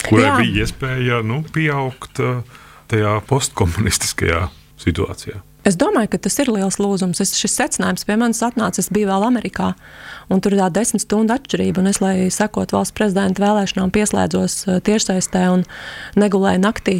kurai 0.06 0.30
Jā. 0.30 0.38
bija 0.40 0.64
iespēja 0.64 1.20
nu, 1.26 1.42
pieaugt 1.54 2.22
uh, 2.24 2.40
tajā 2.90 3.18
postkomunistiskajā 3.28 4.46
situācijā. 4.80 5.42
Es 5.68 5.76
domāju, 5.76 6.08
ka 6.14 6.20
tas 6.24 6.38
ir 6.40 6.48
liels 6.48 6.78
lūzums. 6.80 7.18
Es, 7.20 7.34
šis 7.36 7.56
secinājums 7.58 8.06
pie 8.08 8.14
manis 8.16 8.40
atnāca, 8.46 8.80
es 8.80 8.88
biju 8.94 9.10
vēl 9.10 9.26
Amerikā, 9.26 9.72
un 10.32 10.40
tur 10.40 10.54
ir 10.54 10.62
tā 10.62 10.68
desmit 10.78 11.02
stundu 11.02 11.34
atšķirība. 11.34 11.82
Es, 11.90 12.00
lai 12.00 12.14
sekot 12.32 12.72
valsts 12.72 12.96
prezidenta 12.96 13.42
vēlēšanām, 13.44 13.92
pieslēdzos 13.92 14.56
uh, 14.64 14.78
tiešsaistē 14.86 15.44
un 15.52 15.66
negulēju 16.16 16.62
naktī. 16.62 16.96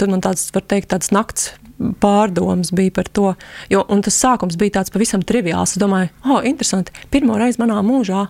Tur 0.00 0.10
man 0.10 0.24
tāds, 0.24 0.48
var 0.56 0.66
teikt, 0.66 0.90
tāds 0.94 1.12
nakts 1.14 1.52
pārdomas 1.78 2.72
bija 2.74 2.92
par 2.94 3.08
to. 3.14 3.32
Jo, 3.70 3.84
tas 4.04 4.18
sākums 4.18 4.58
bija 4.58 4.78
tāds 4.78 4.92
pavisam 4.94 5.22
triviāls. 5.22 5.76
Es 5.76 5.82
domāju, 5.82 6.10
oh, 6.26 6.40
interesanti. 6.44 6.94
Pirmo 7.12 7.38
reizi 7.38 7.62
manā 7.62 7.80
mūžā 7.86 8.26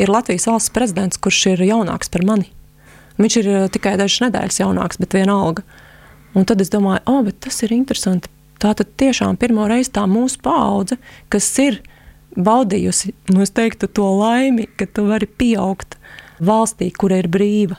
ir 0.00 0.12
Latvijas 0.12 0.48
valsts 0.48 0.74
prezidents, 0.74 1.20
kurš 1.20 1.46
ir 1.54 1.64
jaunāks 1.66 2.12
par 2.12 2.24
mani. 2.26 2.50
Viņš 3.20 3.38
ir 3.42 3.50
eh, 3.50 3.68
tikai 3.72 3.96
dažas 4.00 4.26
nedēļas 4.26 4.62
jaunāks, 4.62 5.00
bet 5.02 5.16
vienalga. 5.18 5.66
Un 6.38 6.46
tad 6.48 6.62
es 6.64 6.72
domāju, 6.72 7.02
oh, 7.10 7.28
tas 7.44 7.60
ir 7.66 7.74
interesanti. 7.76 8.30
Tā 8.62 8.72
tad 8.78 8.94
tiešām 9.00 9.36
pirmo 9.40 9.66
reizi 9.68 9.90
tā 9.92 10.06
mūsu 10.08 10.38
paudze, 10.42 10.96
kas 11.32 11.48
ir 11.60 11.82
baudījusi 12.38 13.12
nu, 13.34 13.44
teiktu, 13.44 13.90
to 13.90 14.06
laimi, 14.22 14.68
ka 14.78 14.86
tu 14.86 15.04
vari 15.10 15.26
pieaugt 15.26 15.98
valstī, 16.40 16.88
kur 16.94 17.12
ir 17.12 17.28
brīva 17.28 17.76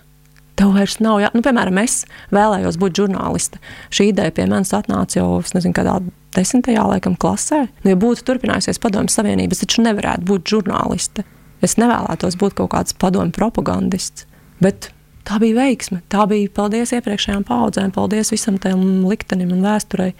Tev 0.59 0.75
vairs 0.75 0.99
nav, 1.01 1.17
jā, 1.23 1.31
nu, 1.33 1.41
piemēram, 1.45 1.79
es 1.81 2.03
vēlējos 2.33 2.77
būt 2.81 2.99
žurnāliste. 3.01 3.61
Šī 3.93 4.11
ideja 4.11 4.33
pie 4.35 4.45
manis 4.49 4.73
atnāca 4.77 5.17
jau, 5.17 5.39
nezinu, 5.55 5.73
kādā 5.73 5.95
desmitajā 6.37 6.83
laikam 6.91 7.15
klasē. 7.19 7.63
Nu, 7.81 7.93
ja 7.93 7.99
būtu 7.99 8.25
turpinājusies 8.27 8.81
padomju 8.83 9.13
savienības, 9.13 9.63
taču 9.63 9.85
nevarētu 9.85 10.27
būt 10.29 10.53
žurnāliste. 10.53 11.25
Es 11.63 11.77
nevēlētos 11.79 12.37
būt 12.37 12.57
kaut 12.59 12.73
kāds 12.75 12.97
padomju 13.01 13.33
propagandists. 13.33 14.27
Bet 14.61 14.91
tā 15.27 15.39
bija 15.41 15.57
veiksme. 15.63 16.01
Tā 16.11 16.27
bija 16.29 16.51
paldies 16.53 16.93
iepriekšējām 16.97 17.45
paudzēm, 17.47 17.93
paldies 17.95 18.33
visam 18.33 18.59
tam 18.61 19.05
liktenim 19.07 19.53
un 19.55 19.63
vēsturei, 19.65 20.11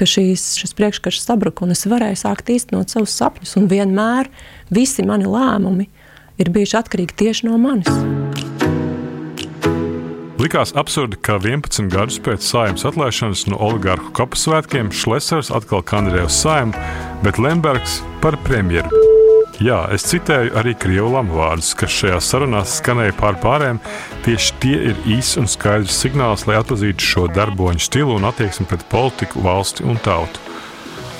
ka 0.00 0.08
šīs, 0.08 0.54
šis 0.58 0.74
priekškarš 0.78 1.20
sabruka 1.22 1.66
un 1.66 1.74
es 1.76 1.84
varēju 1.86 2.18
sākt 2.24 2.50
īstenot 2.50 2.90
savus 2.90 3.14
sapņus. 3.18 3.58
Un 3.60 3.68
vienmēr 3.70 4.32
visi 4.72 5.04
mani 5.06 5.28
lēmumi 5.28 5.90
ir 6.40 6.50
bijuši 6.54 6.80
atkarīgi 6.80 7.20
tieši 7.24 7.50
no 7.50 7.60
manis. 7.60 8.51
Likās 10.42 10.72
absurdi, 10.74 11.14
ka 11.22 11.36
11 11.38 11.86
gadus 11.92 12.16
pēc 12.18 12.42
saimnes 12.42 12.82
atlaišanas 12.88 13.44
no 13.46 13.60
oligarhu 13.62 14.10
kapasvētkiem 14.16 14.88
Šlesers 14.90 15.52
atkal 15.54 15.84
kandidēja 15.86 16.26
uz 16.26 16.38
saimu, 16.40 16.74
bet 17.22 17.38
Lembergs 17.38 18.00
par 18.24 18.34
premjeru. 18.42 18.90
Jā, 19.62 19.84
es 19.94 20.02
citēju 20.10 20.56
arī 20.58 20.72
krievu 20.82 21.12
lamu 21.12 21.36
vārdus, 21.38 21.70
kas 21.78 21.94
šajā 21.94 22.18
sarunā 22.26 22.64
skanēja 22.66 23.14
pār 23.20 23.38
pārējiem. 23.44 23.78
Tieši 24.26 24.56
tie 24.64 24.74
ir 24.90 25.06
īsts 25.14 25.38
un 25.38 25.46
skaidrs 25.52 26.00
signāls, 26.02 26.48
lai 26.48 26.58
atpazītu 26.58 27.12
šo 27.12 27.28
darboņu 27.30 27.86
stilu 27.86 28.18
un 28.18 28.26
attieksmi 28.26 28.66
pret 28.66 28.82
politiku, 28.90 29.44
valsti 29.46 29.86
un 29.86 30.02
tautu. 30.02 30.51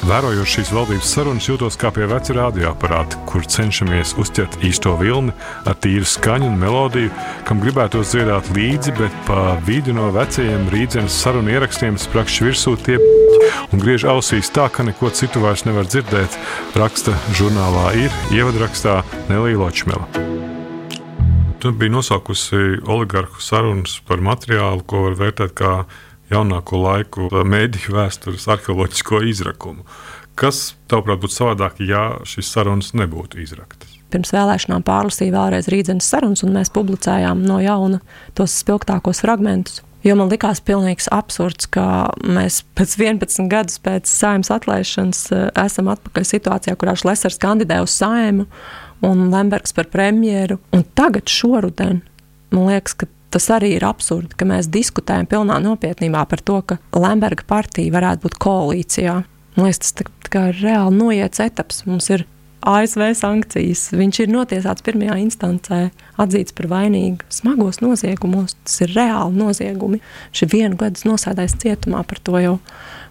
Vērojot 0.02 0.48
šīs 0.50 0.70
valdības 0.74 1.10
sarunas, 1.14 1.46
jūtos 1.46 1.76
kā 1.78 1.92
pie 1.94 2.08
veca 2.10 2.34
radioaparāta, 2.34 3.20
kur 3.30 3.44
cenšamies 3.46 4.16
uztvert 4.18 4.56
īsto 4.66 4.96
vilni 4.98 5.30
ar 5.62 5.76
tīru 5.78 6.08
skaņu 6.08 6.48
un 6.50 6.58
melodiju, 6.58 7.12
kam 7.46 7.62
gribētos 7.62 8.10
dziedāt 8.10 8.50
līdzi, 8.56 8.96
bet 8.98 9.14
pa 9.28 9.54
vidu 9.62 9.94
no 9.94 10.08
vecajiem 10.14 10.66
rītdienas 10.74 11.20
sarunu 11.22 11.54
ierakstiem 11.54 12.00
sprakšķi 12.02 12.48
virsū 12.48 12.74
tie 12.82 12.98
un 13.70 13.78
griež 13.78 14.08
ausīs 14.10 14.50
tā, 14.50 14.66
ka 14.74 14.82
neko 14.82 15.12
citu 15.14 15.44
vairs 15.44 15.62
nevar 15.68 15.86
dzirdēt. 15.86 16.34
Raksta 16.74 17.14
žurnālā 17.38 17.92
ir 18.02 18.20
ievadrakstā 18.34 19.04
Nelija 19.30 19.62
Ločmela. 19.62 20.10
Tu 21.62 21.70
biji 21.70 21.94
nosaukusi 21.94 22.80
oligarhu 22.90 23.38
sarunas 23.38 24.00
par 24.08 24.18
materiālu, 24.18 24.82
ko 24.82 25.06
var 25.06 25.20
vērtēt 25.20 25.54
kā 25.54 25.76
jaunāko 26.32 26.80
laiku 26.82 27.28
mēdīju 27.30 27.96
vēstures 27.96 28.48
arheoloģisko 28.50 29.22
izrakumu. 29.30 29.86
Kas, 30.38 30.72
tavuprāt, 30.88 31.20
būtu 31.22 31.36
savādāk, 31.36 31.80
ja 31.84 32.22
šīs 32.28 32.50
sarunas 32.54 32.92
nebūtu 32.96 33.42
izraktas? 33.42 33.98
Pirms 34.12 34.32
vēlēšanām 34.34 34.84
pārlasīju 34.84 35.32
vēlreiz 35.32 35.68
rītdienas 35.72 36.08
sarunas, 36.08 36.42
un 36.44 36.52
mēs 36.56 36.72
publicējām 36.72 37.44
no 37.48 37.58
jauna 37.62 38.00
tos 38.36 38.54
spilgtākos 38.60 39.22
fragmentus. 39.24 39.80
Jo 40.02 40.16
man 40.18 40.32
likās 40.32 40.58
pilnīgs 40.66 41.06
absurds, 41.14 41.68
ka 41.70 42.10
mēs 42.26 42.62
pēc 42.74 42.96
11 42.98 43.46
gadus 43.52 43.78
pēc 43.82 44.10
saimnes 44.10 44.50
atlaišanas 44.50 45.20
eh, 45.30 45.44
esam 45.62 45.92
atpakaļ 45.92 46.26
situācijā, 46.26 46.74
kurā 46.78 46.96
Šlesers 46.98 47.38
kandidē 47.42 47.78
uz 47.84 47.94
saimu 47.94 48.48
un 49.06 49.28
Lembergs 49.30 49.74
par 49.76 49.86
premjeru. 49.92 50.58
Un 50.74 50.82
tagad, 50.98 51.30
šoruden, 51.30 52.02
man 52.50 52.72
liekas, 52.72 52.96
ka 52.98 53.06
tas 53.32 53.48
arī 53.54 53.74
ir 53.78 53.86
absurdi, 53.88 54.36
ka 54.36 54.48
mēs 54.48 54.70
diskutējam 54.72 55.28
pilnā 55.30 55.58
nopietnībā 55.64 56.24
par 56.30 56.42
to, 56.44 56.60
ka 56.66 56.78
Lemberga 56.96 57.46
partija 57.48 57.94
varētu 57.94 58.26
būt 58.26 58.38
koalīcijā. 58.42 59.16
Man 59.56 59.68
liekas, 59.68 59.82
tas 59.84 59.96
tā, 59.98 60.06
tā 60.28 60.44
ir 60.52 60.62
reāli 60.62 60.96
noiets 60.96 61.42
etaps. 61.44 61.82
Mums 61.88 62.08
ir 62.12 62.26
ASV 62.62 63.08
sankcijas. 63.18 63.88
Viņš 63.96 64.22
ir 64.22 64.32
notiesāts 64.32 64.84
pirmajā 64.86 65.16
instancē, 65.24 65.80
atzīts 66.22 66.54
par 66.56 66.68
vainīgu 66.70 67.26
smagos 67.32 67.80
noziegumos. 67.82 68.54
Tas 68.62 68.84
ir 68.84 68.94
reāli 68.94 69.38
noziegumi. 69.40 70.00
Viņš 70.30 70.44
ir 70.46 70.52
vienu 70.52 70.78
gadu 70.80 71.08
nosēdājis 71.10 71.58
cietumā 71.64 72.04
par 72.08 72.22
to 72.22 72.38
jau. 72.42 72.58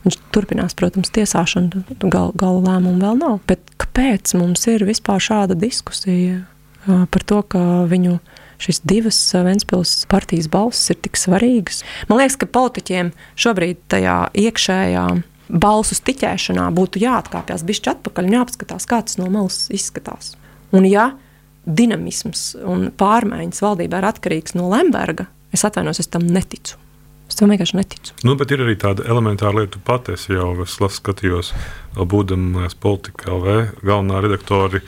Viņš 0.06 0.18
turpinās, 0.34 0.74
protams, 0.78 1.12
tiesāšanu, 1.13 1.84
gal, 2.08 2.32
gala 2.34 2.63
lēmumu 2.70 3.04
vēl 3.04 3.20
nav. 3.20 3.42
Bet 3.50 3.62
kāpēc 3.82 4.34
mums 4.40 4.66
ir 4.72 4.88
vispār 4.88 5.22
šāda 5.22 5.58
diskusija 5.60 6.46
par 6.86 7.28
to, 7.28 7.44
ka 7.46 7.60
viņu 7.92 8.18
šīs 8.62 8.82
divas 8.88 9.20
Ventspils 9.34 9.96
partijas 10.12 10.50
balsis 10.51 10.94
ir 10.94 11.01
tik 11.01 11.20
svarīgas? 11.20 11.82
Man 12.10 12.22
liekas, 12.22 12.38
ka 12.41 12.50
politiķiem 12.50 13.12
šobrīd 13.39 13.82
tajā 13.91 14.18
iekšējā 14.38 15.06
balsu 15.51 15.98
stiķēšanā 15.98 16.70
būtu 16.75 17.01
jāatkāpjas 17.01 17.65
bišķi 17.68 17.91
atpakaļ 17.96 18.30
un 18.30 18.38
jāapskatās, 18.38 18.88
kā 18.88 19.01
tas 19.06 19.20
no 19.20 19.27
malas 19.34 19.65
izskatās. 19.74 20.36
Un 20.72 20.88
ja 20.88 21.12
dinamisms 21.65 22.53
un 22.65 22.89
pārmaiņas 22.98 23.63
valdībā 23.63 24.00
ir 24.01 24.08
atkarīgs 24.10 24.56
no 24.58 24.70
Lemberga, 24.72 25.27
es 25.53 25.65
atvainojos, 25.68 26.01
es 26.03 26.12
tam 26.12 26.25
neticu. 26.30 26.80
Es 27.32 27.38
tam 27.39 27.51
vienkārši 27.53 27.77
neticu. 27.77 28.15
Nu, 28.27 28.36
bet 28.36 28.51
ir 28.51 28.60
arī 28.65 28.74
tāda 28.80 29.06
elementāra 29.08 29.62
lieta, 29.62 29.80
pati 29.88 30.18
es 30.18 30.25
jau 30.27 30.50
es 30.65 30.74
skatījos, 30.98 31.53
būdams 31.96 32.75
politikā 32.84 33.32
LV 33.32 33.53
galvenā 33.88 34.20
redaktori 34.25 34.82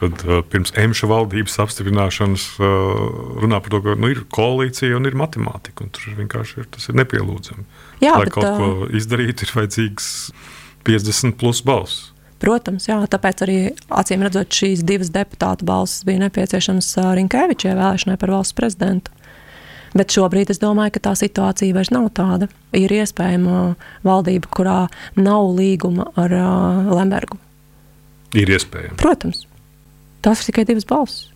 kad 0.00 0.24
uh, 0.26 0.40
pirms 0.52 0.74
emša 0.76 1.08
valdības 1.08 1.56
apstiprināšanas 1.64 2.46
uh, 2.60 2.66
runā 3.42 3.60
par 3.64 3.72
to, 3.72 3.80
ka 3.84 3.94
nu, 3.98 4.10
ir 4.12 4.24
koalīcija 4.34 4.98
un 4.98 5.08
ir 5.08 5.16
matemātika. 5.18 5.86
Un 5.86 5.92
tur 5.94 6.18
vienkārši 6.18 6.60
ir, 6.62 6.68
tas 6.76 6.90
ir 6.90 6.98
nepielūdzami. 7.00 7.64
Jā, 8.04 8.12
Lai 8.18 8.26
bet, 8.26 8.34
kaut 8.34 8.48
uh, 8.50 8.60
ko 8.60 8.90
izdarītu, 8.96 9.46
ir 9.46 9.54
vajadzīgs 9.56 10.10
50 10.86 11.38
plus 11.40 11.62
balss. 11.66 12.10
Protams, 12.42 12.84
jā, 12.90 12.98
tāpēc 13.08 13.42
arī 13.46 13.58
acīm 13.96 14.26
redzot, 14.26 14.52
šīs 14.52 14.84
divas 14.84 15.08
deputātu 15.14 15.64
balsis 15.68 16.04
bija 16.04 16.26
nepieciešamas 16.26 16.90
uh, 17.00 17.14
Rinkēviča 17.16 17.72
ievēlēšanai 17.72 18.18
par 18.20 18.34
valsts 18.36 18.56
prezidentu. 18.58 19.14
Bet 19.96 20.12
šobrīd 20.12 20.50
es 20.52 20.60
domāju, 20.60 20.92
ka 20.96 21.06
tā 21.08 21.16
situācija 21.16 21.72
vairs 21.72 21.88
nav 21.94 22.10
tāda. 22.16 22.50
Ir 22.76 22.92
iespējama 22.92 23.72
valdība, 24.04 24.50
kurā 24.52 24.78
nav 25.16 25.48
līguma 25.56 26.10
ar 26.20 26.36
uh, 26.36 26.94
Lembergu. 26.98 27.40
Ir 28.36 28.52
iespējams. 28.52 28.98
Protams. 29.00 29.46
Tās 30.26 30.42
ir 30.42 30.50
tikai 30.50 30.66
divas 30.66 30.86
balss. 30.88 31.28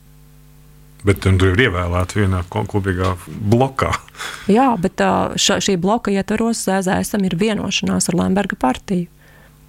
Bet 1.07 1.23
tur 1.23 1.53
ir 1.55 1.63
ievēlēta 1.69 2.19
vienā 2.19 2.43
kopīgā 2.51 3.15
blokā. 3.53 3.93
Jā, 4.57 4.75
bet 4.81 5.01
ša, 5.01 5.61
šī 5.63 5.79
bloka 5.81 6.13
ietvaros 6.13 6.65
ZZSam 6.67 7.25
ir 7.29 7.39
vienošanās 7.41 8.11
ar 8.11 8.19
Lemberga 8.19 8.59
partiju, 8.61 9.07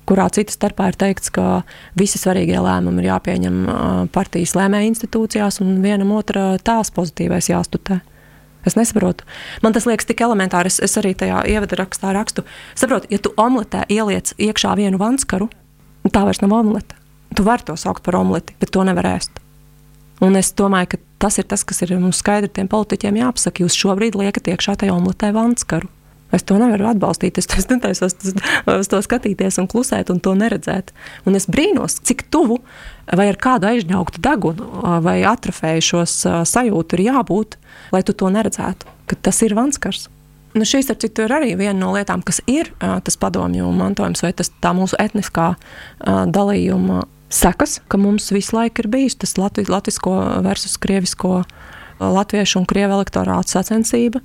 kurā 0.10 0.25
citas 0.34 0.58
starpā 0.58 0.90
ir 0.92 0.98
teikts, 1.00 1.32
ka 1.32 1.62
visi 1.96 2.20
svarīgie 2.20 2.58
lēmumi 2.60 3.04
ir 3.04 3.12
jāpieņem 3.13 3.60
partijas 4.12 4.58
lēmēja 4.58 4.90
institūcijās 4.90 5.62
un 5.63 5.77
vienam 5.86 6.12
otra 6.18 6.55
tēls 6.60 6.92
pozitīvais 6.98 7.51
jāstutē. 7.53 8.01
Es 8.68 8.75
nesaprotu. 8.77 9.25
Man 9.64 9.74
tas 9.74 9.88
liekas 9.90 10.05
tik 10.10 10.22
elementāri. 10.22 10.70
Es, 10.70 10.77
es 10.84 10.94
arī 11.01 11.16
tajā 11.18 11.42
ievada 11.50 11.79
rakstā 11.79 12.12
rakstu. 12.14 12.44
Saprotu, 12.77 13.10
ja 13.10 13.18
tu 13.22 13.34
omletē 13.40 13.88
ieliec 13.90 14.36
iekšā 14.38 14.75
vienu 14.77 15.01
vanskaru, 15.01 15.50
tā 16.12 16.25
vairs 16.27 16.44
nav 16.44 16.60
omlete. 16.60 17.00
Tu 17.35 17.46
vari 17.48 17.63
to 17.65 17.77
saukt 17.79 18.03
par 18.03 18.17
omleti, 18.20 18.55
bet 18.59 18.74
to 18.75 18.83
nevar 18.87 19.07
ēst. 19.13 19.41
Un 20.22 20.35
es 20.37 20.51
domāju, 20.53 20.94
ka 20.94 20.98
tas 21.24 21.39
ir 21.41 21.48
tas, 21.50 21.63
kas 21.65 21.81
ir 21.81 21.96
mums 21.98 22.20
skaidri 22.22 22.51
tiem 22.51 22.70
politiķiem 22.70 23.17
jāapsaka. 23.24 23.63
Jūs 23.63 23.77
šobrīd 23.79 24.17
liekat 24.20 24.51
iekšā 24.53 24.77
tajā 24.83 24.94
omletē 24.94 25.31
vanskaru. 25.33 25.89
Es 26.31 26.46
to 26.48 26.55
nevaru 26.55 26.87
atbalstīt. 26.91 27.39
Es, 27.41 27.50
es 27.59 27.67
netaisos 27.67 28.15
uz 28.72 28.89
to 28.91 29.01
skatīties 29.03 29.59
un 29.59 29.67
klusēt 29.72 30.11
un 30.13 30.22
to 30.24 30.33
neredzēt. 30.37 30.94
Un 31.27 31.35
es 31.35 31.48
brīnos, 31.51 31.98
cik 32.07 32.24
tuvu 32.31 32.61
vai 33.11 33.27
ar 33.31 33.39
kādu 33.41 33.67
aizņauktu 33.72 34.22
degunu 34.24 34.70
vai 35.03 35.20
atrofējušos 35.27 36.15
sajūtu 36.48 36.98
ir 36.98 37.05
jābūt, 37.09 37.57
lai 37.91 38.03
tu 38.07 38.15
to 38.15 38.31
neredzētu, 38.31 38.87
ka 39.11 39.20
tas 39.27 39.41
ir 39.44 39.57
vanskars. 39.57 40.07
Nu, 40.51 40.65
šīs, 40.67 40.89
ar 40.91 41.00
citu, 41.00 41.25
ir 41.25 41.31
arī 41.31 41.53
viena 41.55 41.77
no 41.79 41.94
lietām, 41.96 42.24
kas 42.27 42.41
ir 42.51 42.74
tas 42.79 43.15
padomju 43.20 43.70
mantojums 43.75 44.24
vai 44.24 44.33
tas, 44.35 44.51
tā 44.63 44.74
mūsu 44.75 45.00
etniskā 45.00 45.53
dalījuma 46.03 47.05
sekas, 47.31 47.79
ka 47.87 48.00
mums 48.01 48.31
visu 48.33 48.57
laiku 48.57 48.83
ir 48.83 48.91
bijis 48.91 49.17
tas 49.22 49.37
latvi, 49.39 49.65
latvisko 49.72 50.15
versus 50.46 50.77
krievisko, 50.81 51.41
latviešu 52.01 52.61
un 52.61 52.67
krievu 52.70 53.00
elektorātu 53.00 53.55
sacensība. 53.55 54.22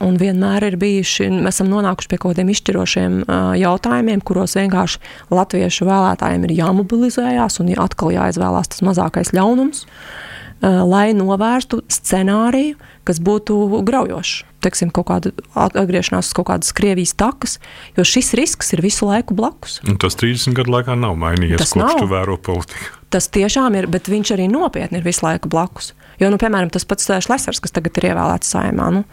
Un 0.00 0.16
vienmēr 0.16 0.64
ir 0.64 0.78
bijuši, 0.80 1.26
mēs 1.44 1.58
esam 1.58 1.68
nonākuši 1.68 2.08
pie 2.08 2.18
kaut 2.22 2.32
kādiem 2.32 2.54
izšķirošiem 2.54 3.18
jautājumiem, 3.60 4.22
kuros 4.24 4.56
vienkārši 4.56 5.00
latviešu 5.28 5.88
vēlētājiem 5.88 6.46
ir 6.46 6.54
jāmobilizējās 6.62 7.60
un 7.60 7.74
atkal 7.84 8.14
jāizvēlās 8.14 8.72
tas 8.72 8.80
mazākais 8.86 9.34
ļaunums, 9.36 9.84
lai 10.62 11.10
novērstu 11.16 11.82
scenāriju, 11.92 12.78
kas 13.08 13.20
būtu 13.24 13.56
graujošs. 13.86 14.46
Teiksim, 14.60 14.90
kaut 14.92 15.08
kāda 15.08 15.32
atgriešanās 15.56 16.28
uz 16.28 16.36
kaut 16.36 16.50
kādas 16.50 16.74
Krievijas 16.76 17.14
takas, 17.16 17.56
jo 17.96 18.04
šis 18.04 18.34
risks 18.36 18.74
ir 18.76 18.82
visu 18.84 19.08
laiku 19.08 19.36
blakus. 19.36 19.78
Un 19.88 19.96
tas 20.00 20.18
30 20.20 20.56
gadu 20.58 20.74
laikā 20.74 20.98
nav 21.00 21.16
mainījies, 21.20 21.62
tas 21.62 21.72
kopš 21.72 21.86
nav. 21.86 22.02
tu 22.02 22.10
vēro 22.10 22.36
politiku. 22.36 23.00
Tas 23.10 23.30
tiešām 23.32 23.78
ir, 23.80 23.88
bet 23.90 24.10
viņš 24.12 24.34
arī 24.36 24.50
nopietni 24.52 25.00
ir 25.00 25.06
visu 25.06 25.24
laiku 25.24 25.48
blakus. 25.50 25.94
Jo, 26.20 26.28
nu, 26.28 26.36
piemēram, 26.40 26.68
tas 26.72 26.84
pats 26.84 27.08
Šlesers, 27.24 27.62
kas 27.64 27.72
tagad 27.72 27.96
ir 27.96 28.10
ievēlēts 28.12 28.52
saimā, 28.52 28.90
nu, 28.92 29.06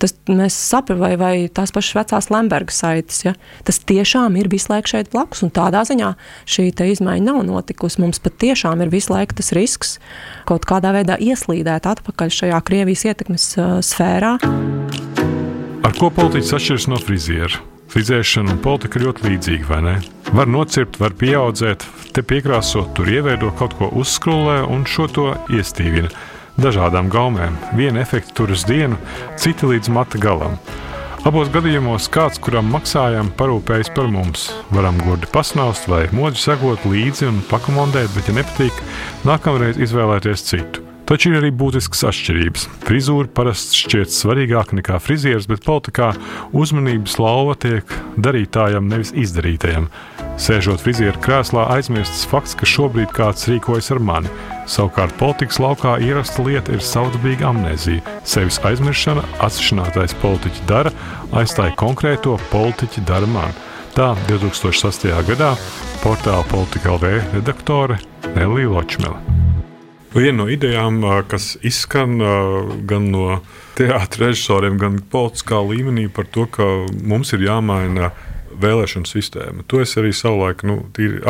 tas 0.00 0.14
mēs 0.30 0.56
saprotam, 0.56 1.02
vai, 1.02 1.12
vai 1.20 1.34
tās 1.52 1.72
pašas 1.74 1.96
vecās 1.98 2.30
Lemberga 2.32 2.74
saites. 2.74 3.22
Ja? 3.26 3.34
Tas 3.66 3.80
tiešām 3.88 4.36
ir 4.40 4.50
visu 4.52 4.72
laiku 4.72 4.94
šeit 4.94 5.12
blakus, 5.12 5.42
un 5.44 5.52
tādā 5.54 5.84
ziņā 5.88 6.12
šī 6.48 6.70
izmaiņa 6.72 7.26
nav 7.26 7.42
notikusi. 7.48 8.00
Mums 8.02 8.22
patiešām 8.22 8.84
ir 8.84 8.92
visu 8.92 9.12
laiku 9.14 9.38
tas 9.38 9.52
risks 9.56 9.98
kaut 10.48 10.66
kādā 10.68 10.94
veidā 10.96 11.18
ieslīdēt 11.20 11.88
atpakaļ 11.90 12.32
šajā 12.32 12.62
Krievijas 12.66 13.04
ietekmes 13.10 13.50
uh, 13.58 13.76
sfērā. 13.84 14.36
Ar 15.82 15.94
ko 15.98 16.10
politiķis 16.14 16.56
atšķiras 16.58 16.88
no 16.92 16.98
friziera? 17.02 17.62
Frizēšana 17.92 18.54
un 18.54 18.60
politika 18.64 18.96
ir 18.96 19.10
ļoti 19.10 19.26
līdzīga, 19.26 19.66
vai 19.68 19.80
ne? 19.84 19.96
Var 20.32 20.48
nocirkt, 20.48 20.96
var 21.02 21.12
pieaudzēt, 21.20 21.84
te 22.16 22.22
piekrāsot, 22.24 22.94
tur 22.96 23.10
ieveidot 23.12 23.52
kaut 23.58 23.74
ko 23.76 23.90
uzskrūlē 24.00 24.62
un 24.64 24.86
šo 24.88 25.10
to 25.12 25.26
iestīvina 25.52 26.08
dažādām 26.60 27.10
gaumēm. 27.12 27.56
Viena 27.78 28.02
efekta 28.02 28.34
tur 28.42 28.52
uz 28.54 28.66
dienu, 28.68 28.98
cita 29.40 29.70
līdz 29.70 29.92
mata 29.92 30.20
galam. 30.20 30.58
Abos 31.22 31.52
gadījumos 31.54 32.08
kāds, 32.10 32.40
kuram 32.42 32.72
maksājam, 32.74 33.30
parūpējas 33.38 33.92
par 33.94 34.10
mums. 34.10 34.48
Varam 34.74 34.98
gurdi 35.04 35.30
pasnaust 35.30 35.86
vai 35.86 36.08
modri 36.10 36.42
sekot 36.42 36.82
līdzi 36.90 37.30
un 37.30 37.42
pakomandēt, 37.46 38.10
bet, 38.16 38.26
ja 38.26 38.40
nepatīk, 38.40 38.86
nākamreiz 39.28 39.78
izvēlēties 39.86 40.48
citu. 40.50 40.81
Taču 41.08 41.32
ir 41.32 41.40
arī 41.40 41.50
būtiskas 41.50 42.04
atšķirības. 42.08 42.68
Frizūra 42.86 43.30
parasti 43.34 43.80
šķiet 43.82 44.14
svarīgāka 44.14 44.78
nekā 44.78 45.00
frizieris, 45.02 45.48
bet 45.50 45.64
politikā 45.66 46.12
uzmanības 46.54 47.18
lauva 47.18 47.56
tiek 47.58 47.90
darītājam, 48.22 48.86
nevis 48.90 49.10
izdarītajam. 49.18 49.90
Sēžot 50.40 50.80
frizieru 50.80 51.18
krēslā, 51.22 51.66
aizmirstas 51.74 52.24
fakts, 52.30 52.54
ka 52.56 52.68
šobrīd 52.68 53.12
kāds 53.14 53.48
rīkojas 53.50 53.90
ar 53.92 54.00
mani. 54.02 54.30
Savukārt 54.70 55.18
politikas 55.18 55.58
laukā 55.60 55.98
ierasta 56.06 56.44
lieta 56.46 56.72
ir 56.72 56.86
savdabīga 56.86 57.50
amnēzija. 57.50 58.16
Sevis 58.24 58.60
aizmirstšana, 58.64 59.26
atsevišķinātais 59.44 60.16
politiķi 60.22 60.66
dara, 60.70 60.94
aizstāja 61.36 61.76
konkrēto 61.82 62.38
politiķi 62.54 63.04
dara 63.10 63.28
man. 63.34 63.52
Tā 63.92 64.14
2008. 64.30 65.12
gadā 65.28 65.52
portāla 66.00 66.46
Politika 66.48 66.96
LV 66.96 67.14
redaktore 67.36 68.00
Nelija 68.32 68.72
Ločmele. 68.72 69.41
Viena 70.12 70.42
no 70.42 70.48
idejām, 70.52 71.00
kas 71.28 71.54
izskan 71.64 72.18
gan 72.88 73.08
no 73.14 73.38
teātris 73.78 74.20
režisoriem, 74.20 74.76
gan 74.80 74.98
politiskā 75.12 75.62
līmenī 75.64 76.08
par 76.12 76.28
to, 76.28 76.44
ka 76.52 76.66
mums 77.00 77.32
ir 77.32 77.46
jāmaina 77.46 78.10
vēlēšanu 78.62 79.08
sistēma. 79.08 79.64
To 79.72 79.80
es 79.80 79.96
arī 79.96 80.12
savulaik 80.12 80.66
nu, 80.68 80.82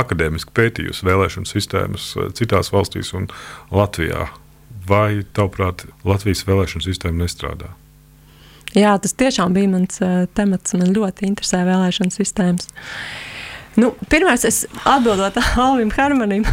akadēmiski 0.03 0.55
pētīju 0.59 0.97
vēlēšanu 1.07 1.47
sistēmas 1.47 2.11
citās 2.39 2.73
valstīs 2.75 3.15
un 3.15 3.31
Latvijā. 3.71 4.27
Vai, 4.89 5.23
tavuprāt, 5.31 5.87
Latvijas 6.03 6.43
vēlēšanu 6.49 6.83
sistēma 6.83 7.23
nestrādā? 7.23 7.71
Jā, 8.75 8.97
tas 8.99 9.15
tiešām 9.15 9.55
bija 9.55 9.71
mans 9.71 10.01
temats. 10.35 10.75
Man 10.75 10.91
ļoti 10.97 11.29
interesē 11.29 11.63
vēlēšanu 11.69 12.11
sistēmas. 12.11 12.67
Uh, 12.67 13.32
Nu, 13.77 13.95
Pirmais, 14.09 14.45
es 14.45 14.67
atbildot 14.85 15.39
Alvim 15.57 15.91
Hermanim 15.97 16.45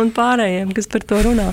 un 0.00 0.12
pārējiem, 0.16 0.70
kas 0.72 0.88
par 0.88 1.04
to 1.04 1.18
runā, 1.26 1.50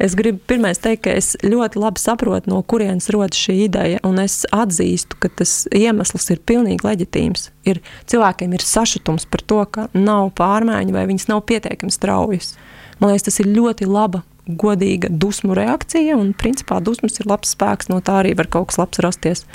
es 0.00 0.16
gribu 0.16 0.40
pirmais 0.48 0.80
teikt, 0.80 1.02
ka 1.04 1.12
es 1.12 1.34
ļoti 1.44 1.82
labi 1.82 2.00
saprotu, 2.00 2.48
no 2.48 2.62
kurienes 2.64 3.10
rodas 3.12 3.36
šī 3.36 3.58
ideja, 3.66 4.00
un 4.08 4.22
es 4.22 4.42
atzīstu, 4.56 5.20
ka 5.20 5.28
tas 5.40 5.66
iemesls 5.68 6.30
ir 6.32 6.40
pilnīgi 6.48 6.86
leģitīms. 6.86 7.50
Ir, 7.68 7.82
cilvēkiem 8.08 8.56
ir 8.56 8.64
sašutums 8.64 9.28
par 9.28 9.44
to, 9.44 9.60
ka 9.68 9.88
nav 9.92 10.32
pārmaiņu 10.40 10.96
vai 10.96 11.04
viņas 11.12 11.28
nav 11.32 11.44
pietiekami 11.50 11.92
straujas. 11.92 12.54
Man 13.00 13.12
liekas, 13.12 13.28
tas 13.28 13.40
ir 13.44 13.52
ļoti 13.52 13.90
laba 13.90 14.24
godīga 14.48 15.08
dusmu 15.12 15.56
reakcija, 15.56 16.16
un 16.16 16.32
principā 16.36 16.80
dusmas 16.84 17.20
ir 17.20 17.28
labs 17.28 17.52
spēks, 17.52 17.92
no 17.92 18.00
tā 18.04 18.22
arī 18.22 18.34
var 18.36 18.48
kaut 18.52 18.72
kas 18.72 18.80
labs 18.80 19.00
rasties. 19.04 19.46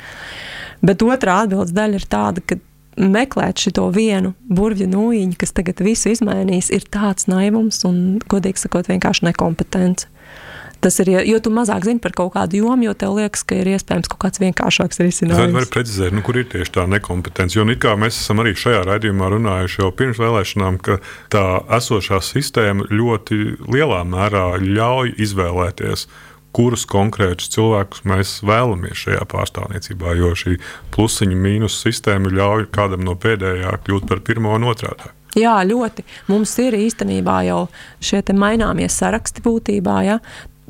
Bet 0.86 1.02
otrā 1.02 1.42
atbildes 1.44 1.74
daļa 1.76 1.98
ir 1.98 2.10
tāda, 2.10 2.42
ka 2.46 2.58
meklēt 3.00 3.64
šo 3.64 3.88
vienu 3.94 4.34
burvju 4.48 4.88
nūjiņu, 4.90 5.36
kas 5.40 5.54
tagad 5.56 5.80
visu 5.84 6.12
izmainīs, 6.12 6.70
ir 6.74 6.86
tāds 6.92 7.28
naivums 7.30 7.82
un, 7.88 8.20
godīgi 8.30 8.66
sakot, 8.66 8.90
vienkārši 8.90 9.30
nekompetence. 9.30 10.10
Tas 10.80 10.96
ir, 11.02 11.10
jo 11.28 11.36
tu 11.44 11.50
mazāk 11.52 11.84
zini 11.84 12.00
par 12.00 12.14
kaut 12.16 12.32
kādu 12.32 12.62
jomu, 12.62 12.86
jo 12.86 12.94
tev 12.96 13.18
liekas, 13.18 13.42
ka 13.44 13.58
ir 13.60 13.68
iespējams 13.74 14.08
kaut 14.08 14.22
kāds 14.22 14.40
vienkāršāks 14.40 15.02
risinājums. 15.02 15.52
Vai 15.52 15.58
var 15.58 15.68
precizēt, 15.68 16.14
nu, 16.16 16.24
kur 16.24 16.38
ir 16.40 16.46
tieši 16.48 16.72
tā 16.72 16.86
nekompetence? 16.88 17.58
Jo 17.58 17.66
kā 17.80 17.92
mēs 18.00 18.16
esam 18.22 18.40
arī 18.40 18.54
šajā 18.56 18.86
raidījumā 18.88 19.28
runājuši 19.34 19.82
jau 19.82 19.90
pirms 19.92 20.20
vēlēšanām, 20.22 20.80
ka 20.80 20.96
tā 21.32 21.44
esošā 21.76 22.22
sistēma 22.24 22.88
ļoti 22.88 23.42
lielā 23.68 24.00
mērā 24.08 24.46
ļauj 24.64 25.12
izvēlēties 25.20 26.08
kurus 26.56 26.86
konkrētus 26.90 27.50
cilvēkus 27.54 28.04
mēs 28.08 28.34
vēlamies 28.46 29.06
šajā 29.06 29.22
pārstāvniecībā. 29.30 30.16
Jo 30.18 30.34
šī 30.38 30.58
plusiņa 30.94 31.38
mīnus 31.46 31.78
sistēma 31.84 32.32
ļauj 32.34 32.68
kādam 32.74 33.06
no 33.06 33.16
pēdējā 33.18 33.78
kļūt 33.86 34.10
par 34.10 34.22
pirmo 34.26 34.54
un 34.58 34.68
otrādā. 34.72 35.14
Jā, 35.38 35.60
ļoti. 35.62 36.02
Mums 36.26 36.56
ir 36.58 36.74
īstenībā 36.74 37.36
jau 37.46 37.60
šie 38.02 38.22
maināmie 38.34 38.88
saraksti 38.90 39.44
būtībā. 39.44 40.00
Ja? 40.02 40.18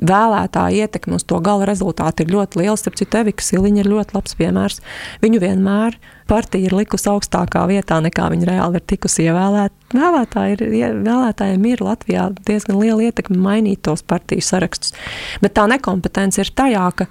Vēlētāja 0.00 0.86
ietekme 0.86 1.18
uz 1.18 1.24
to 1.28 1.38
gala 1.44 1.66
rezultātu 1.68 2.24
ir 2.24 2.32
ļoti 2.34 2.60
liela. 2.62 2.76
Starp 2.80 2.98
citu, 3.00 3.20
Evika 3.20 3.44
Siliņa 3.44 3.82
ir 3.82 3.90
ļoti 3.90 4.16
labs 4.16 4.36
piemērs. 4.38 4.80
Viņu 5.24 5.42
vienmēr 5.42 5.98
partija 6.30 6.68
ir 6.68 6.76
likusi 6.76 7.10
augstākā 7.10 7.64
vietā, 7.70 7.98
nekā 8.04 8.28
viņa 8.32 8.48
reāli 8.52 8.80
ir 8.80 8.86
tikusi 8.92 9.26
ievēlēta. 9.26 9.74
Vēlētāji 9.96 10.56
ir, 10.56 10.64
vēlētājiem 11.02 11.66
ir 11.72 11.84
Latvijā 11.84 12.28
diezgan 12.46 12.78
liela 12.80 13.08
ietekme 13.08 13.38
mainīt 13.40 13.82
tos 13.88 14.04
partiju 14.06 14.44
sarakstus. 14.46 14.94
Bet 15.42 15.56
tā 15.58 15.66
nekompetence 15.70 16.40
ir 16.40 16.52
tajā, 16.54 16.86
ka 16.96 17.10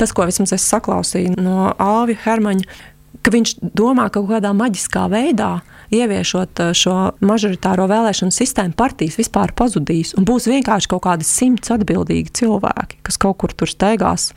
tas, 0.00 0.14
ko 0.16 0.24
vismaz 0.28 0.54
es 0.56 0.64
saklausīju 0.70 1.36
no 1.42 1.72
Āvija 1.76 2.24
Hermaņa, 2.24 2.80
ka 3.22 3.32
viņš 3.34 3.56
domā, 3.76 4.08
ka 4.08 4.20
kaut 4.20 4.30
kādā 4.30 4.52
maģiskā 4.56 5.06
veidā 5.12 5.60
ieviešot 5.94 6.62
eh, 6.62 6.72
šo 6.76 6.96
mažoritāro 7.24 7.86
vēlēšanu 7.90 8.34
sistēmu, 8.34 8.76
partijas 8.78 9.18
vispār 9.20 9.54
pazudīs. 9.56 10.14
Būs 10.16 10.48
vienkārši 10.50 10.90
kaut 10.92 11.04
kādi 11.06 11.26
simts 11.26 11.72
atbildīgi 11.74 12.32
cilvēki, 12.40 13.00
kas 13.06 13.20
kaut 13.20 13.40
kur 13.42 13.54
tur 13.54 13.70
steigās 13.70 14.30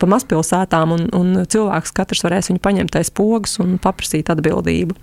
pa 0.00 0.10
mazpilsētām, 0.10 0.96
un, 0.96 1.08
un 1.16 1.44
cilvēks 1.46 1.94
katrs 1.96 2.26
varēs 2.26 2.50
viņu 2.52 2.64
paņemt 2.64 2.98
aiz 2.98 3.12
pogas 3.14 3.58
un 3.62 3.78
paprasīt 3.82 4.32
atbildību. 4.34 4.98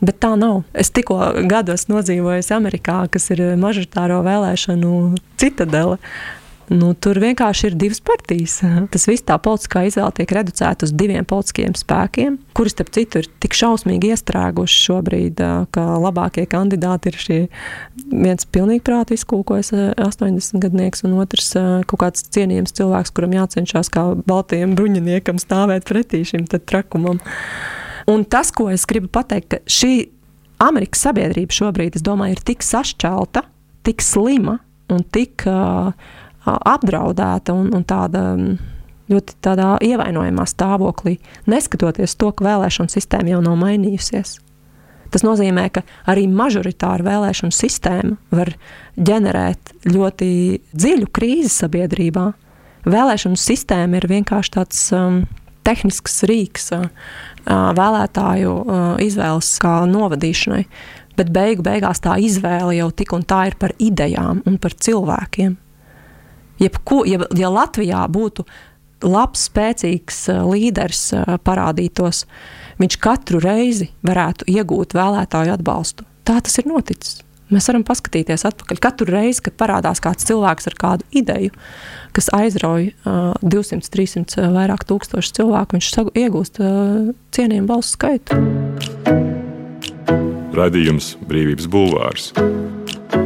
Bet 0.00 0.16
tā 0.22 0.30
nav. 0.40 0.62
Es 0.72 0.88
tikko 0.96 1.18
gadu 1.44 1.74
esmu 1.74 1.98
nodzīvojis 1.98 2.48
Amerikā, 2.56 3.02
kas 3.12 3.26
ir 3.34 3.42
mažoritāro 3.60 4.22
vēlēšanu 4.24 4.92
citadele. 5.40 5.98
Nu, 6.70 6.92
tur 6.94 7.18
vienkārši 7.18 7.66
ir 7.66 7.74
divas 7.74 7.98
partijas. 8.06 8.60
Tas 8.92 9.08
viss 9.10 9.24
tā 9.26 9.34
politiskā 9.42 9.82
izvēle 9.88 10.12
tiek 10.14 10.30
reducēta 10.36 10.86
uz 10.86 10.92
diviem 10.94 11.26
politiskiem 11.26 11.74
spēkiem, 11.74 12.36
kuri, 12.54 12.70
starp 12.70 12.92
citu, 12.94 13.22
ir 13.24 13.28
tik 13.42 13.56
šausmīgi 13.58 14.12
iestrēguši 14.14 14.76
šobrīd, 14.84 15.42
ka 15.74 15.86
labākie 15.98 16.44
kandidāti 16.50 17.10
ir 17.10 17.18
šie 17.24 17.40
viens 18.12 18.46
pilnīgi 18.46 18.84
prātīgi 18.86 19.18
izkūkojas 19.18 19.72
80 19.98 20.62
gadnieks, 20.62 21.02
un 21.08 21.18
otrs 21.18 21.50
kaut 21.90 22.04
kāds 22.04 22.28
cienījams 22.38 22.78
cilvēks, 22.78 23.14
kuram 23.18 23.34
jācenšas 23.34 23.90
kā 23.90 24.06
baltajam 24.30 24.78
bruņiniekam 24.78 25.42
stāvēt 25.42 25.90
pretī 25.90 26.22
šim 26.28 26.46
trakumam. 26.54 27.18
Un 28.10 28.22
tas, 28.30 28.54
ko 28.54 28.70
es 28.70 28.86
gribu 28.86 29.10
pateikt, 29.10 29.50
ka 29.50 29.62
šī 29.66 29.94
Amerikas 30.62 31.02
sabiedrība 31.02 31.56
šobrīd, 31.56 31.98
es 31.98 32.06
domāju, 32.06 32.38
ir 32.38 32.46
tik 32.46 32.62
sašķelta, 32.62 33.42
tik 33.90 34.06
slima 34.06 34.60
un 34.90 35.02
tik 35.02 35.48
uh, 35.50 35.90
apdraudēta 36.58 37.54
un, 37.56 37.72
un 37.76 37.86
tāda 37.86 38.24
ļoti 39.10 39.36
tādā 39.42 39.72
ievainojamā 39.84 40.46
stāvoklī, 40.48 41.16
neskatoties 41.50 42.14
to, 42.18 42.30
ka 42.36 42.46
vēlēšana 42.46 42.92
sistēma 42.92 43.34
jau 43.34 43.42
nav 43.44 43.58
mainījusies. 43.60 44.38
Tas 45.10 45.24
nozīmē, 45.26 45.66
ka 45.74 45.82
arī 46.10 46.28
mažoritāra 46.30 47.02
vēlēšana 47.02 47.54
sistēma 47.54 48.14
var 48.30 48.52
ģenerēt 48.94 49.74
ļoti 49.90 50.30
dziļu 50.70 51.10
krīzi 51.10 51.50
sabiedrībā. 51.50 52.28
Vēlēšanu 52.86 53.38
sistēma 53.38 53.98
ir 53.98 54.06
vienkārši 54.12 54.54
tāds 54.54 54.84
um, 54.94 55.24
tehnisks 55.66 56.22
rīks 56.30 56.70
uh, 56.76 56.86
vēlētāju 57.76 58.54
uh, 58.54 58.86
izvēles 59.02 59.50
kā 59.60 59.80
novadīšanai, 59.90 60.62
bet 61.18 61.34
beigu 61.34 61.66
beigās 61.66 62.00
tā 62.04 62.14
izvēle 62.22 62.78
jau 62.78 62.88
tik 62.94 63.16
un 63.16 63.26
tā 63.26 63.48
ir 63.50 63.58
par 63.60 63.74
idejām 63.82 64.44
un 64.46 64.62
par 64.62 64.78
cilvēkiem. 64.78 65.58
Jebko, 66.60 67.04
ja, 67.08 67.22
ja 67.36 67.48
Latvijā 67.52 68.02
būtu 68.12 68.44
labs, 69.06 69.46
spēcīgs 69.48 70.26
uh, 70.28 70.42
līderis 70.50 71.06
uh, 71.16 71.38
parādītos, 71.44 72.26
viņš 72.80 73.00
katru 73.00 73.40
reizi 73.40 73.88
varētu 74.06 74.48
iegūt 74.52 74.94
vēlētāju 74.96 75.56
atbalstu. 75.56 76.06
Tā 76.28 76.38
tas 76.44 76.60
ir 76.60 76.68
noticis. 76.68 77.22
Mēs 77.50 77.66
varam 77.66 77.82
paskatīties 77.82 78.44
atpakaļ. 78.46 78.78
Katru 78.78 79.08
reizi, 79.10 79.42
kad 79.48 79.56
parādās 79.58 79.98
kāds 80.04 80.26
cilvēks 80.28 80.68
ar 80.70 80.76
kādu 80.78 81.06
ideju, 81.18 81.50
kas 82.14 82.30
aizrauja 82.36 82.92
uh, 83.02 83.32
200, 83.42 83.90
300, 83.90 84.36
uh, 84.38 84.52
vairāk 84.54 84.84
tūkstošu 84.86 85.34
cilvēku, 85.40 85.78
viņš 85.78 85.90
iegūst 86.20 86.62
uh, 86.62 87.10
cienījumu 87.34 87.72
balsu 87.72 87.96
skaitu. 87.96 88.38
Radījums 90.54 91.14
Brīvības 91.26 91.66
Bulvārs. 91.70 92.30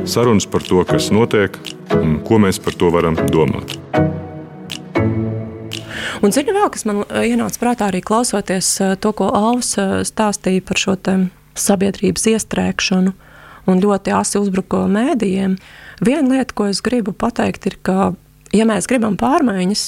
Sarunas 0.08 0.48
par 0.48 0.64
to, 0.64 0.80
kas 0.88 1.10
notiek 1.12 1.56
un 1.92 2.18
ko 2.24 2.40
mēs 2.42 2.60
par 2.62 2.76
to 2.78 2.90
varam 2.94 3.18
domāt. 3.32 3.78
Un 6.24 6.32
zini 6.32 6.54
vēl, 6.56 6.70
kas 6.72 6.86
man 6.88 7.02
eh, 7.04 7.26
ienāca 7.34 7.60
prātā 7.60 7.90
arī 7.90 8.00
klausoties 8.04 8.68
eh, 8.80 8.94
to, 8.96 9.12
ko 9.16 9.28
Alvis 9.34 9.74
eh, 9.80 9.98
stāstīja 10.08 10.62
par 10.64 10.80
šo 10.80 10.96
sabiedrības 11.54 12.24
iestrēgšanu 12.32 13.12
un 13.68 13.82
ļoti 13.82 14.12
asi 14.16 14.40
uzbruko 14.40 14.84
mēdījiem. 14.92 15.58
Viena 16.04 16.38
lieta, 16.38 16.56
ko 16.56 16.68
es 16.70 16.80
gribu 16.84 17.12
pateikt, 17.12 17.68
ir, 17.68 17.76
ka, 17.84 18.12
ja 18.56 18.66
mēs 18.68 18.88
gribam 18.88 19.18
pārmaiņas, 19.20 19.84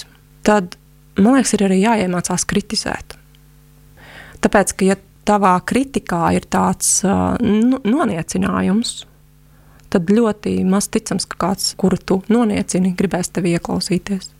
tad 0.46 0.76
man 1.16 1.38
liekas, 1.38 1.54
ir 1.56 1.66
arī 1.66 1.80
jāiemācās 1.82 2.46
kritizēt. 2.48 3.16
Tāpēc, 4.44 4.76
ka 4.76 4.88
ja 4.92 4.96
tavā 5.26 5.56
kritikā 5.66 6.30
ir 6.37 6.46
tāds 6.52 7.00
nu, 7.42 7.80
noniecinājums, 7.82 8.94
tad 9.92 10.11
ļoti 10.12 10.59
maz 10.68 10.88
ticams, 10.92 11.29
ka 11.31 11.38
kāds, 11.49 11.75
kuru 11.79 11.99
tu 11.99 12.20
noniecini, 12.33 12.94
gribēs 12.99 13.33
tevi 13.35 13.55
ieklausīties. 13.57 14.33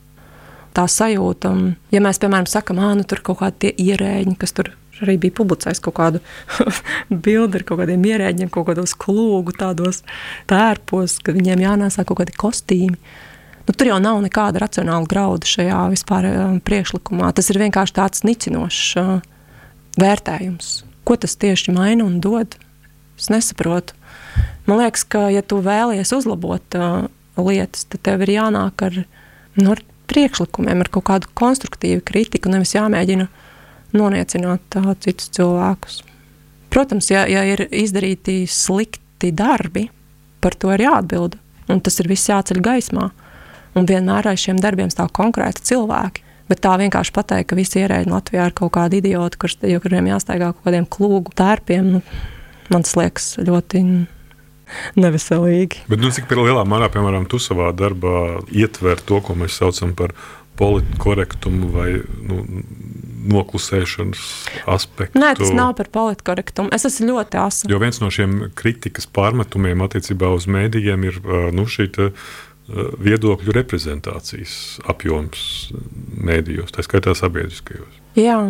Tā 0.77 0.85
sajūta, 0.93 1.53
ja 1.95 2.03
mēs, 2.05 2.21
piemēram, 2.21 2.49
sakām, 2.51 2.83
ah, 2.85 2.93
nu 2.99 3.07
tur 3.09 3.23
kaut 3.25 3.41
kādi 3.41 3.71
ierēģi, 3.81 4.35
kas 4.41 4.53
tur 4.57 4.75
arī 5.05 5.17
bija 5.21 5.37
publicējis 5.37 5.81
kaut 5.85 5.97
kādu 5.99 6.21
bildi 7.25 7.61
ar 7.61 7.65
kaut 7.69 7.81
kādiem 7.83 8.05
ierēģiem, 8.11 8.51
kaut 8.53 8.69
kādos 8.71 8.97
klūgu 8.99 9.55
tādos 9.57 10.03
tērpos, 10.51 11.19
ka 11.25 11.35
viņiem 11.37 11.65
jānēsā 11.65 12.05
kaut 12.09 12.21
kādi 12.23 12.37
kostīmi. 12.37 12.99
Nu, 13.67 13.75
tur 13.75 13.91
jau 13.91 13.97
nav 13.99 14.21
nekāda 14.23 14.63
racionāla 14.63 15.09
grauda 15.11 15.49
šajā 15.51 15.81
vispār 15.91 16.29
um, 16.31 16.59
priekšlikumā. 16.63 17.33
Tas 17.35 17.51
ir 17.51 17.59
vienkārši 17.65 17.97
tāds 17.97 18.23
nicinošs 18.23 18.93
vērtējums. 19.99 20.71
Ko 21.07 21.17
tas 21.19 21.35
tieši 21.41 21.75
maina 21.75 22.07
un 22.07 22.21
dod? 22.23 22.55
Es 23.19 23.31
nesaprotu. 23.33 23.97
Man 24.67 24.81
liekas, 24.83 25.05
ka, 25.07 25.29
ja 25.31 25.43
tu 25.47 25.61
vēlies 25.63 26.11
uzlabot 26.17 26.79
uh, 26.79 27.07
lietas, 27.39 27.87
tad 27.91 28.03
tev 28.07 28.25
ir 28.27 28.35
jānāk 28.37 28.83
ar, 28.89 28.99
nu, 29.59 29.69
ar 29.77 29.83
priekšlikumiem, 30.11 30.83
ar 30.83 30.91
kaut 30.93 31.07
kādu 31.11 31.31
konstruktīvu 31.39 32.03
kritiku, 32.07 32.51
nevis 32.53 32.75
jāmēģina 32.75 33.29
noniecināt 33.97 34.79
uh, 34.81 34.93
citus 35.03 35.31
cilvēkus. 35.37 36.03
Protams, 36.73 37.11
ja, 37.13 37.25
ja 37.31 37.45
ir 37.47 37.67
izdarīti 37.71 38.43
slikti 38.51 39.31
darbi, 39.33 39.87
par 40.45 40.59
to 40.59 40.73
ir 40.75 40.83
jāatbild, 40.87 41.39
un 41.73 41.81
tas 41.83 41.99
ir 42.03 42.11
viss 42.11 42.29
jāceļ 42.31 42.61
gaismā. 42.65 43.11
Un 43.77 43.87
vienmēr 43.89 44.31
aiz 44.31 44.43
šiem 44.43 44.59
darbiem 44.61 44.91
stāv 44.93 45.11
konkrēti 45.17 45.65
cilvēki. 45.71 46.25
Bet 46.47 46.63
tā 46.63 46.77
vienkārši 46.79 47.13
pateikt, 47.15 47.49
ka 47.51 47.59
visi 47.59 47.81
ierēģi 47.83 48.13
Latvijā 48.13 48.45
ir 48.47 48.55
kaut 48.57 48.73
kādi 48.77 49.01
idioti, 49.03 49.41
kuriem 49.83 50.11
jāstaigā 50.13 50.53
kaut 50.53 50.69
kādiem 50.69 50.87
klūgu 50.87 51.35
tērpiem, 51.37 51.89
nu, 51.97 52.03
man 52.71 52.87
liekas 52.87 53.33
ļoti 53.43 53.83
neveselīgi. 55.03 55.87
Bet 55.91 56.03
nu, 56.03 56.13
cik 56.15 56.33
lielā 56.37 56.65
mērā, 56.69 56.91
piemēram, 56.93 57.29
tu 57.31 57.41
savā 57.43 57.73
darbā 57.77 58.43
ietver 58.51 59.03
to, 59.07 59.21
ko 59.25 59.39
mēs 59.39 59.59
saucam 59.61 59.95
par 59.99 60.15
politkorektumu 60.57 61.69
vai 61.75 61.89
nu, 62.25 62.43
noklusēšanas 63.27 64.23
aspektu. 64.71 65.21
Nē, 65.21 65.35
tas 65.37 65.53
nav 65.53 65.75
par 65.77 65.91
politkorektumu. 65.93 66.71
Es 66.75 66.87
esmu 66.89 67.11
ļoti 67.11 67.41
asa. 67.43 67.71
Jo 67.71 67.81
viens 67.83 67.99
no 68.01 68.09
šiem 68.15 68.39
kritikas 68.57 69.09
pārmetumiem 69.11 69.83
attiecībā 69.85 70.31
uz 70.33 70.47
mēdījiem 70.51 71.09
ir 71.11 71.19
nu, 71.57 71.67
šī 71.69 71.91
viedokļu 72.67 73.55
reprezentācijas 73.55 74.81
apjoms 74.91 75.43
mēdījos, 76.19 76.73
tā 76.75 76.83
skaitā 76.83 77.15
sabiedriskajos. 77.15 78.01
Jā, 78.19 78.41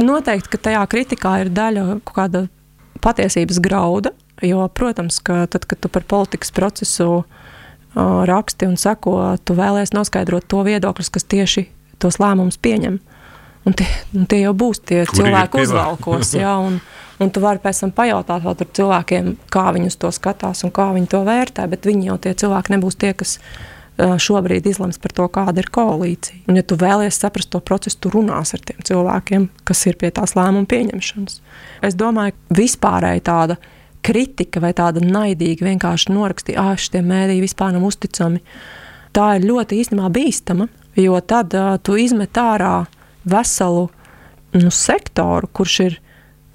noteikti, 0.00 0.52
ka 0.54 0.60
tajā 0.70 0.84
kritikā 0.90 1.34
ir 1.42 1.52
daļa 1.52 1.84
kaut 2.06 2.16
kāda 2.16 2.44
patiesības 3.04 3.60
grauda, 3.60 4.14
Jo, 4.42 4.66
protams, 4.68 5.20
ka 5.22 5.44
tad, 5.46 5.66
kad 5.70 5.78
tu 5.78 5.88
par 5.92 6.02
politikas 6.08 6.50
procesu 6.54 7.22
raksti 7.94 8.66
un 8.66 8.78
seko, 8.80 9.36
tu 9.46 9.54
vēlēsies 9.54 9.94
noskaidrot 9.94 10.48
to 10.50 10.64
viedokļus, 10.66 11.12
kas 11.14 11.26
tieši 11.30 11.68
tos 12.02 12.18
lēmumus 12.18 12.58
pieņem. 12.58 12.98
Un 13.64 13.76
tie, 13.78 13.86
un 14.12 14.26
tie 14.28 14.42
jau 14.42 14.52
būs 14.52 14.82
tie 14.84 15.04
Kur 15.08 15.22
cilvēki 15.22 15.62
uzvalkos. 15.62 16.34
jā, 16.36 16.56
un, 16.66 16.80
un 17.22 17.30
tu 17.32 17.40
vari 17.40 17.62
pēc 17.62 17.84
tam 17.84 17.94
pajautāt 17.96 18.42
vēl 18.44 18.66
cilvēkiem, 18.80 19.30
kā 19.54 19.68
viņi 19.76 19.92
uz 19.92 19.96
to 20.02 20.10
skatās 20.12 20.66
un 20.66 20.74
kā 20.74 20.90
viņi 20.96 21.08
to 21.14 21.22
vērtē, 21.24 21.68
bet 21.70 21.86
viņi 21.88 22.10
jau 22.10 22.18
tie 22.26 22.34
cilvēki 22.42 22.74
nebūs 22.74 22.98
tie, 23.00 23.14
kas 23.16 23.38
šobrīd 23.96 24.66
izlems 24.66 24.98
par 24.98 25.14
to, 25.14 25.28
kāda 25.30 25.62
ir 25.62 25.70
koalīcija. 25.70 26.42
Un, 26.50 26.58
ja 26.58 26.64
tu 26.66 26.76
vēlies 26.76 27.14
saprast 27.14 27.52
to 27.54 27.60
procesu, 27.62 28.00
tu 28.02 28.10
runās 28.10 28.50
ar 28.56 28.62
tiem 28.66 28.82
cilvēkiem, 28.84 29.46
kas 29.64 29.84
ir 29.86 29.98
pie 30.00 30.10
tās 30.10 30.34
lēmumu 30.34 30.66
pieņemšanas. 30.66 31.38
Es 31.86 31.94
domāju, 31.94 32.34
ka 32.34 32.58
vispārēji 32.58 33.22
tāda 33.30 33.56
kritika 34.04 34.60
vai 34.62 34.72
tāda 34.76 35.02
naidīga 35.02 35.68
vienkārši 35.68 36.12
norakstīja, 36.14 36.60
ah, 36.60 36.78
šie 36.78 37.02
mēdīji 37.04 37.44
vispār 37.44 37.74
nav 37.74 37.86
uzticami. 37.88 38.42
Tā 39.14 39.34
ir 39.38 39.46
ļoti 39.48 39.78
īstenībā 39.80 40.10
bīstama, 40.12 40.68
jo 40.98 41.18
tad 41.22 41.54
uh, 41.56 41.76
tu 41.82 41.96
izmet 42.00 42.36
ārā 42.38 42.84
veselu 43.24 43.86
nu, 44.58 44.70
sektoru, 44.74 45.48
kurš 45.54 45.78
ir 45.86 45.98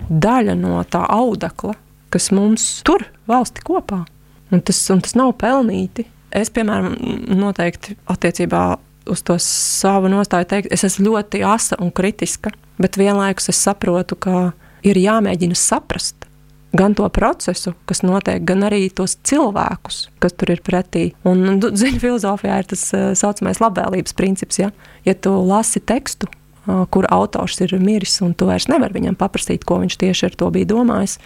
daļa 0.10 0.56
no 0.60 0.82
tā 0.88 1.04
audekla, 1.10 1.76
kas 2.14 2.30
mums 2.36 2.68
tur 2.88 3.06
valsti 3.30 3.64
kopā. 3.66 4.04
Un 4.50 4.64
tas, 4.66 4.80
un 4.94 5.02
tas 5.06 5.16
nav 5.18 5.36
pelnīti. 5.42 6.08
Es, 6.34 6.52
piemēram, 6.54 6.94
noteikti 7.40 7.96
attiecībā 8.10 8.64
uz 9.10 9.22
to 9.26 9.36
savu 9.42 10.10
nostāju 10.12 10.48
teikt, 10.50 10.74
es 10.74 10.86
esmu 10.86 11.08
ļoti 11.10 11.42
asa 11.46 11.78
un 11.82 11.92
kritiska, 11.96 12.52
bet 12.82 12.98
vienlaikus 13.00 13.50
es 13.50 13.62
saprotu, 13.66 14.18
ka 14.20 14.52
ir 14.86 15.00
jāmēģina 15.02 15.58
saprast, 15.58 16.29
gan 16.72 16.94
to 16.94 17.10
procesu, 17.10 17.74
kas 17.90 18.04
notiek, 18.06 18.44
gan 18.46 18.64
arī 18.68 18.88
tos 18.94 19.18
cilvēkus, 19.26 20.04
kas 20.22 20.36
tur 20.38 20.54
ir 20.54 20.62
pretī. 20.66 21.10
Un, 21.28 21.42
nu, 21.48 21.72
zini, 21.82 22.02
filozofijā 22.02 22.62
ir 22.62 22.70
tas 22.70 22.86
uh, 22.94 23.12
saucamais 23.18 23.62
labvēlības 23.64 24.16
princips. 24.18 24.62
Ja, 24.62 24.72
ja 25.08 25.16
tu 25.18 25.34
lasi 25.50 25.82
tekstu, 25.82 26.30
uh, 26.30 26.86
kur 26.94 27.10
autors 27.10 27.60
ir 27.66 27.76
miris, 27.82 28.20
un 28.26 28.36
tu 28.38 28.50
vairs 28.50 28.70
nevari 28.72 29.00
viņam 29.00 29.18
paprasīt, 29.20 29.66
ko 29.66 29.82
viņš 29.84 30.00
tieši 30.02 30.30
ar 30.30 30.42
to 30.42 30.52
bija 30.54 30.70
domājis, 30.70 31.18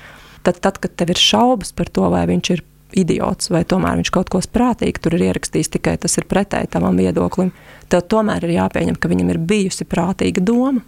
tad, 0.48 0.62
tad 0.64 0.80
kad 0.84 0.96
tev 1.00 1.14
ir 1.14 1.20
šaubas 1.20 1.76
par 1.76 1.92
to, 1.92 2.08
vai 2.14 2.26
viņš 2.30 2.56
ir 2.56 2.64
idiots, 2.94 3.50
vai 3.50 3.64
tomēr 3.66 3.98
viņš 4.00 4.12
kaut 4.14 4.30
ko 4.30 4.40
sprātīgi 4.44 5.02
tur 5.02 5.16
ir 5.18 5.28
ierakstījis, 5.32 5.72
tikai 5.76 5.96
tas 6.02 6.14
ir 6.20 6.28
pretēji 6.30 6.70
tavam 6.76 7.00
viedoklim, 7.00 7.50
tev 7.90 8.04
tomēr 8.12 8.46
ir 8.46 8.60
jāpieņem, 8.60 9.00
ka 9.02 9.10
viņam 9.12 9.32
ir 9.34 9.40
bijusi 9.42 9.88
prātīga 9.90 10.44
doma. 10.46 10.84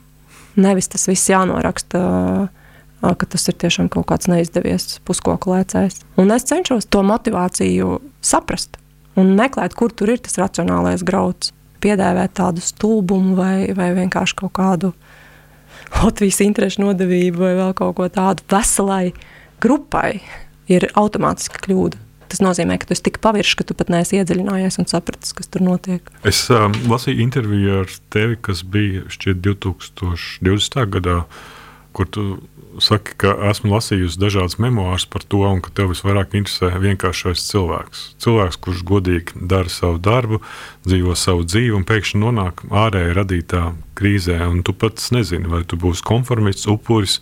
Nevis 0.56 0.88
tas 0.88 1.04
viss 1.10 1.28
jānoraksta 1.28 2.00
uh, 2.00 2.65
ka 3.14 3.28
tas 3.36 3.46
ir 3.52 3.58
tiešām 3.62 3.92
kaut 3.94 4.08
kāds 4.10 4.30
neizdevies 4.32 5.00
puskoku 5.06 5.54
lēcējs. 5.54 6.02
Un 6.22 6.34
es 6.34 6.48
cenšos 6.50 6.90
to 6.90 7.04
motivāciju 7.06 8.00
saprast 8.26 8.80
un 9.20 9.36
meklēt, 9.38 9.76
kur 9.78 9.94
tur 9.94 10.16
ir 10.16 10.24
tas 10.24 10.40
racionālais 10.42 11.06
grauds. 11.06 11.54
Piedēvēt 11.84 12.34
tādu 12.40 12.64
stulbumu 12.66 13.36
vai, 13.38 13.58
vai 13.78 13.92
vienkārši 13.94 14.40
kaut 14.40 14.56
kādu 14.58 14.96
Latvijas 15.96 16.42
interešu 16.42 16.82
nodevību 16.82 17.44
vai 17.44 17.54
vēl 17.60 17.76
kaut 17.78 17.94
ko 18.00 18.08
tādu 18.10 18.46
veselai 18.52 19.14
grupai 19.62 20.24
ir 20.72 20.88
automātiski 20.98 21.62
kļūda. 21.68 22.02
Tas 22.32 22.42
nozīmē, 22.42 22.80
ka 22.82 22.90
tu 22.90 22.96
esi 22.96 23.06
tik 23.06 23.20
paviršs, 23.22 23.58
ka 23.60 23.68
tu 23.70 23.76
pat 23.78 23.92
neesi 23.94 24.18
iedziļinājies 24.18 24.80
un 24.82 24.90
sapratis, 24.90 25.34
kas 25.38 25.50
tur 25.52 25.62
notiek. 25.64 26.10
Es 26.26 26.42
um, 26.50 26.74
lasīju 26.90 27.22
interviju 27.22 27.84
ar 27.84 27.94
tevi, 28.14 28.40
kas 28.48 28.64
bija 28.66 29.06
šķiet 29.14 29.44
2020. 29.46 30.82
gadā, 30.98 31.20
kur 31.96 32.10
tu 32.10 32.26
saki, 32.84 33.16
ka 33.22 33.34
esmu 33.50 33.74
lasījusi 33.76 34.20
dažādas 34.22 34.58
memoārus 34.62 35.08
par 35.10 35.24
to, 35.28 35.42
un 35.48 35.62
ka 35.64 35.72
tev 35.76 35.92
visvairāk 35.94 36.36
interesē 36.38 36.72
vienkāršais 36.82 37.44
cilvēks. 37.50 38.06
Cilvēks, 38.24 38.60
kurš 38.62 38.84
godīgi 38.88 39.48
dara 39.52 39.72
savu 39.72 40.00
darbu, 40.04 40.42
dzīvo 40.88 41.16
savu 41.20 41.46
dzīvi 41.48 41.74
un 41.78 41.88
pēkšņi 41.88 42.22
nonāk 42.22 42.66
ārēji 42.70 43.18
radītā 43.18 43.64
krīzē. 43.98 44.40
Un 44.50 44.64
tu 44.66 44.76
pats 44.78 45.12
nezini, 45.16 45.50
vai 45.52 45.64
tu 45.68 45.80
būsi 45.82 46.06
konformists, 46.06 46.70
upuris 46.72 47.20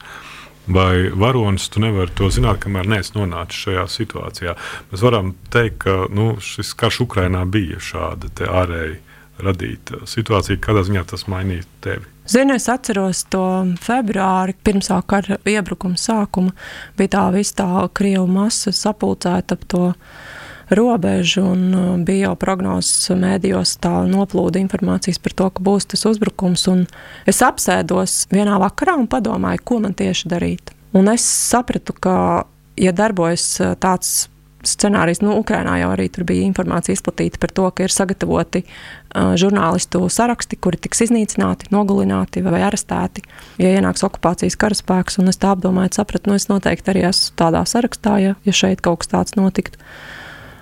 vai 0.68 1.10
varonis. 1.10 1.70
Tu 1.70 1.84
nevari 1.84 2.14
to 2.18 2.30
zināt, 2.34 2.62
kamēr 2.64 2.90
neesi 2.90 3.18
nonācis 3.18 3.66
šajā 3.68 3.88
situācijā. 3.98 4.58
Mēs 4.92 5.06
varam 5.06 5.34
teikt, 5.54 5.82
ka 5.86 5.98
nu, 6.14 6.34
šis 6.44 6.76
karš 6.80 7.04
Ukrainā 7.08 7.46
bija 7.50 7.82
šāda 7.84 8.32
ārēji 8.50 9.02
radīta 9.42 10.04
situācija, 10.10 10.62
kādā 10.62 10.84
ziņā 10.88 11.06
tas 11.10 11.26
mainīja 11.32 11.66
tevi. 11.84 12.10
Zinu, 12.30 12.56
es 12.56 12.70
atceros 12.72 13.26
to 13.34 13.44
februāri, 13.84 14.56
pirms 14.64 14.88
kara 15.08 15.40
iebrukuma 15.50 16.00
sākuma. 16.00 16.54
Bija 16.98 17.18
tā 17.18 17.24
visa 17.36 17.58
tā 17.60 17.68
krievu 17.92 18.30
masa 18.32 18.72
sapulcēta 18.72 19.58
ap 19.58 19.66
to 19.68 19.84
robežu, 20.74 21.44
un 21.52 21.66
uh, 21.76 21.90
bija 22.00 22.30
jau 22.30 22.38
prognozes 22.40 23.12
mēdījos, 23.20 23.76
tā 23.84 23.92
noplūda 24.08 24.62
informācijas 24.64 25.20
par 25.20 25.36
to, 25.36 25.50
ka 25.52 25.66
būs 25.68 25.90
tas 25.92 26.06
uzbrukums. 26.08 26.64
Es 27.30 27.44
apsēdos 27.44 28.30
vienā 28.32 28.56
vakarā 28.64 28.96
un 29.02 29.10
padomāju, 29.12 29.66
ko 29.68 29.82
man 29.84 29.98
tieši 29.98 30.32
darīt. 30.32 30.72
Un 30.96 31.12
es 31.12 31.26
sapratu, 31.28 31.94
ka, 31.94 32.16
ja 32.80 32.96
darbojas 32.96 33.50
uh, 33.60 33.76
tāds 33.76 34.30
scenārijs. 34.68 35.22
Nu, 35.24 35.36
Ukrainā 35.40 35.78
jau 35.82 35.92
arī 35.94 36.10
bija 36.24 36.48
informācija 36.48 36.96
izplatīta 36.98 37.40
par 37.42 37.54
to, 37.56 37.68
ka 37.72 37.86
ir 37.86 37.94
sagatavoti 37.94 38.64
uh, 38.64 39.34
žurnālistu 39.40 40.02
saraksti, 40.10 40.60
kuri 40.62 40.80
tiks 40.84 41.06
iznīcināti, 41.08 41.72
nogalināti 41.74 42.44
vai 42.46 42.64
arestēti, 42.68 43.26
ja 43.62 43.76
ienāks 43.78 44.06
okupācijas 44.08 44.60
karaspēks. 44.60 45.22
Es 45.34 45.42
tā 45.42 45.54
apdomāju, 45.56 45.96
sapratu, 46.00 46.30
nu 46.30 46.40
es 46.40 46.50
noteikti 46.52 46.94
arī 46.94 47.08
esmu 47.10 47.38
tādā 47.40 47.64
sarakstā, 47.70 48.18
ja, 48.24 48.36
ja 48.46 48.54
šeit 48.54 48.84
kaut 48.86 49.04
kas 49.04 49.14
tāds 49.14 49.40
notiktu. 49.40 49.80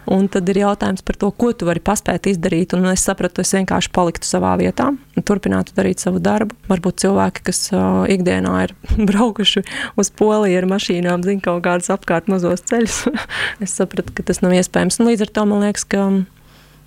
Un 0.09 0.25
tad 0.31 0.49
ir 0.49 0.61
jautājums 0.63 1.03
par 1.05 1.17
to, 1.21 1.29
ko 1.29 1.51
tu 1.53 1.67
vari 1.67 1.81
paspēt 1.83 2.25
izdarīt. 2.31 2.73
Un 2.73 2.89
es 2.89 3.03
sapratu, 3.05 3.43
es 3.45 3.53
vienkārši 3.53 3.91
paliktu 3.93 4.27
savā 4.27 4.55
vietā 4.59 4.89
un 4.89 5.25
turpinātu 5.27 5.75
darīt 5.77 6.01
savu 6.01 6.21
darbu. 6.23 6.57
Varbūt 6.71 7.03
cilvēki, 7.03 7.45
kas 7.51 7.61
uh, 7.75 8.03
ikdienā 8.09 8.55
ir 8.65 8.75
braukuši 9.09 9.63
uz 10.01 10.11
Poliju 10.17 10.63
ar 10.63 10.69
mašīnām, 10.73 11.25
zina 11.27 11.45
kaut 11.45 11.61
kādus 11.67 11.91
apkārt 11.93 12.31
mazos 12.31 12.65
ceļus. 12.71 13.03
es 13.63 13.77
sapratu, 13.77 14.13
ka 14.17 14.25
tas 14.25 14.41
nav 14.41 14.57
iespējams. 14.57 14.99
Un 14.99 15.11
līdz 15.11 15.27
ar 15.27 15.35
to 15.37 15.47
man 15.51 15.67
liekas, 15.67 15.85
ka 15.85 16.07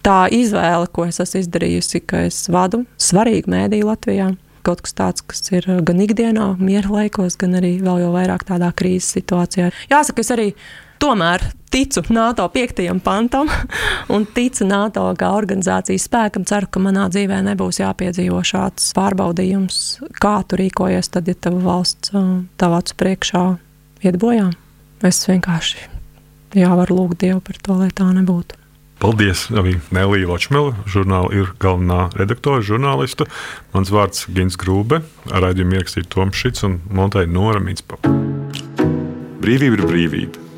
tā 0.05 0.21
izvēle, 0.35 0.89
ko 0.93 1.07
es 1.09 1.23
esmu 1.23 1.45
izdarījusi, 1.45 2.03
ka 2.05 2.27
es 2.29 2.45
vadu 2.53 2.85
svarīgu 3.01 3.55
mēdīju 3.55 3.89
Latvijā. 3.89 4.33
Kaut 4.65 4.81
kas 4.81 4.97
tāds, 4.97 5.25
kas 5.29 5.45
ir 5.53 5.67
gan 5.85 5.99
ikdienā, 6.01 6.55
miera 6.57 6.89
laikos, 6.89 7.37
gan 7.41 7.59
arī 7.59 7.77
vēl 7.85 8.07
jau 8.07 8.15
vairāk 8.15 8.47
tādā 8.49 8.71
krīzes 8.77 9.11
situācijā. 9.19 9.69
Jāsaka, 9.91 10.25
es 10.25 10.33
arī 10.33 10.47
tomēr 11.05 11.43
ticu 11.69 12.03
NATO 12.09 12.49
5. 12.49 13.01
pantam 13.05 13.51
un 14.15 14.25
ticu 14.25 14.65
NATO 14.65 15.05
kā 15.19 15.31
organizācijas 15.37 16.07
spēkam. 16.09 16.47
Ceru, 16.49 16.69
ka 16.71 16.81
manā 16.81 17.09
dzīvē 17.13 17.43
nebūs 17.51 17.83
jāpiedzīvo 17.83 18.41
šāds 18.47 18.93
pārbaudījums, 18.97 19.81
kā 20.23 20.39
tu 20.49 20.59
rīkojies 20.61 21.11
tad, 21.13 21.29
ja 21.29 21.37
tava 21.37 21.61
valsts 21.65 22.15
tavā 22.61 22.81
acu 22.81 22.97
priekšā 23.03 23.45
iet 24.07 24.21
bojā. 24.23 24.53
Es 25.05 25.21
vienkārši 25.29 25.91
jāvaru 26.57 27.01
lūgt 27.01 27.21
Dievu 27.25 27.43
par 27.45 27.59
to, 27.61 27.77
lai 27.83 27.91
tā 27.93 28.07
nebūtu. 28.15 28.61
Paldies 29.03 29.49
arī 29.53 29.75
Nelija 29.93 30.31
Ločmela, 30.31 30.73
žurnāla 30.89 31.35
ir 31.37 31.51
galvenā 31.61 32.07
redaktore, 32.17 32.63
žurnāliste. 32.65 33.27
Mans 33.75 33.93
vārds 33.93 34.25
Gins 34.33 34.57
Grūbe, 34.57 35.03
raidījumu 35.29 35.77
ierakstīja 35.77 36.09
Toms 36.15 36.39
Šits 36.41 36.65
un 36.65 36.79
Monteja 36.95 37.29
Nora 37.29 37.61
Mitspa. 37.61 38.01
Brīvība 39.45 39.83
ir 39.83 39.85
brīvība 39.91 40.44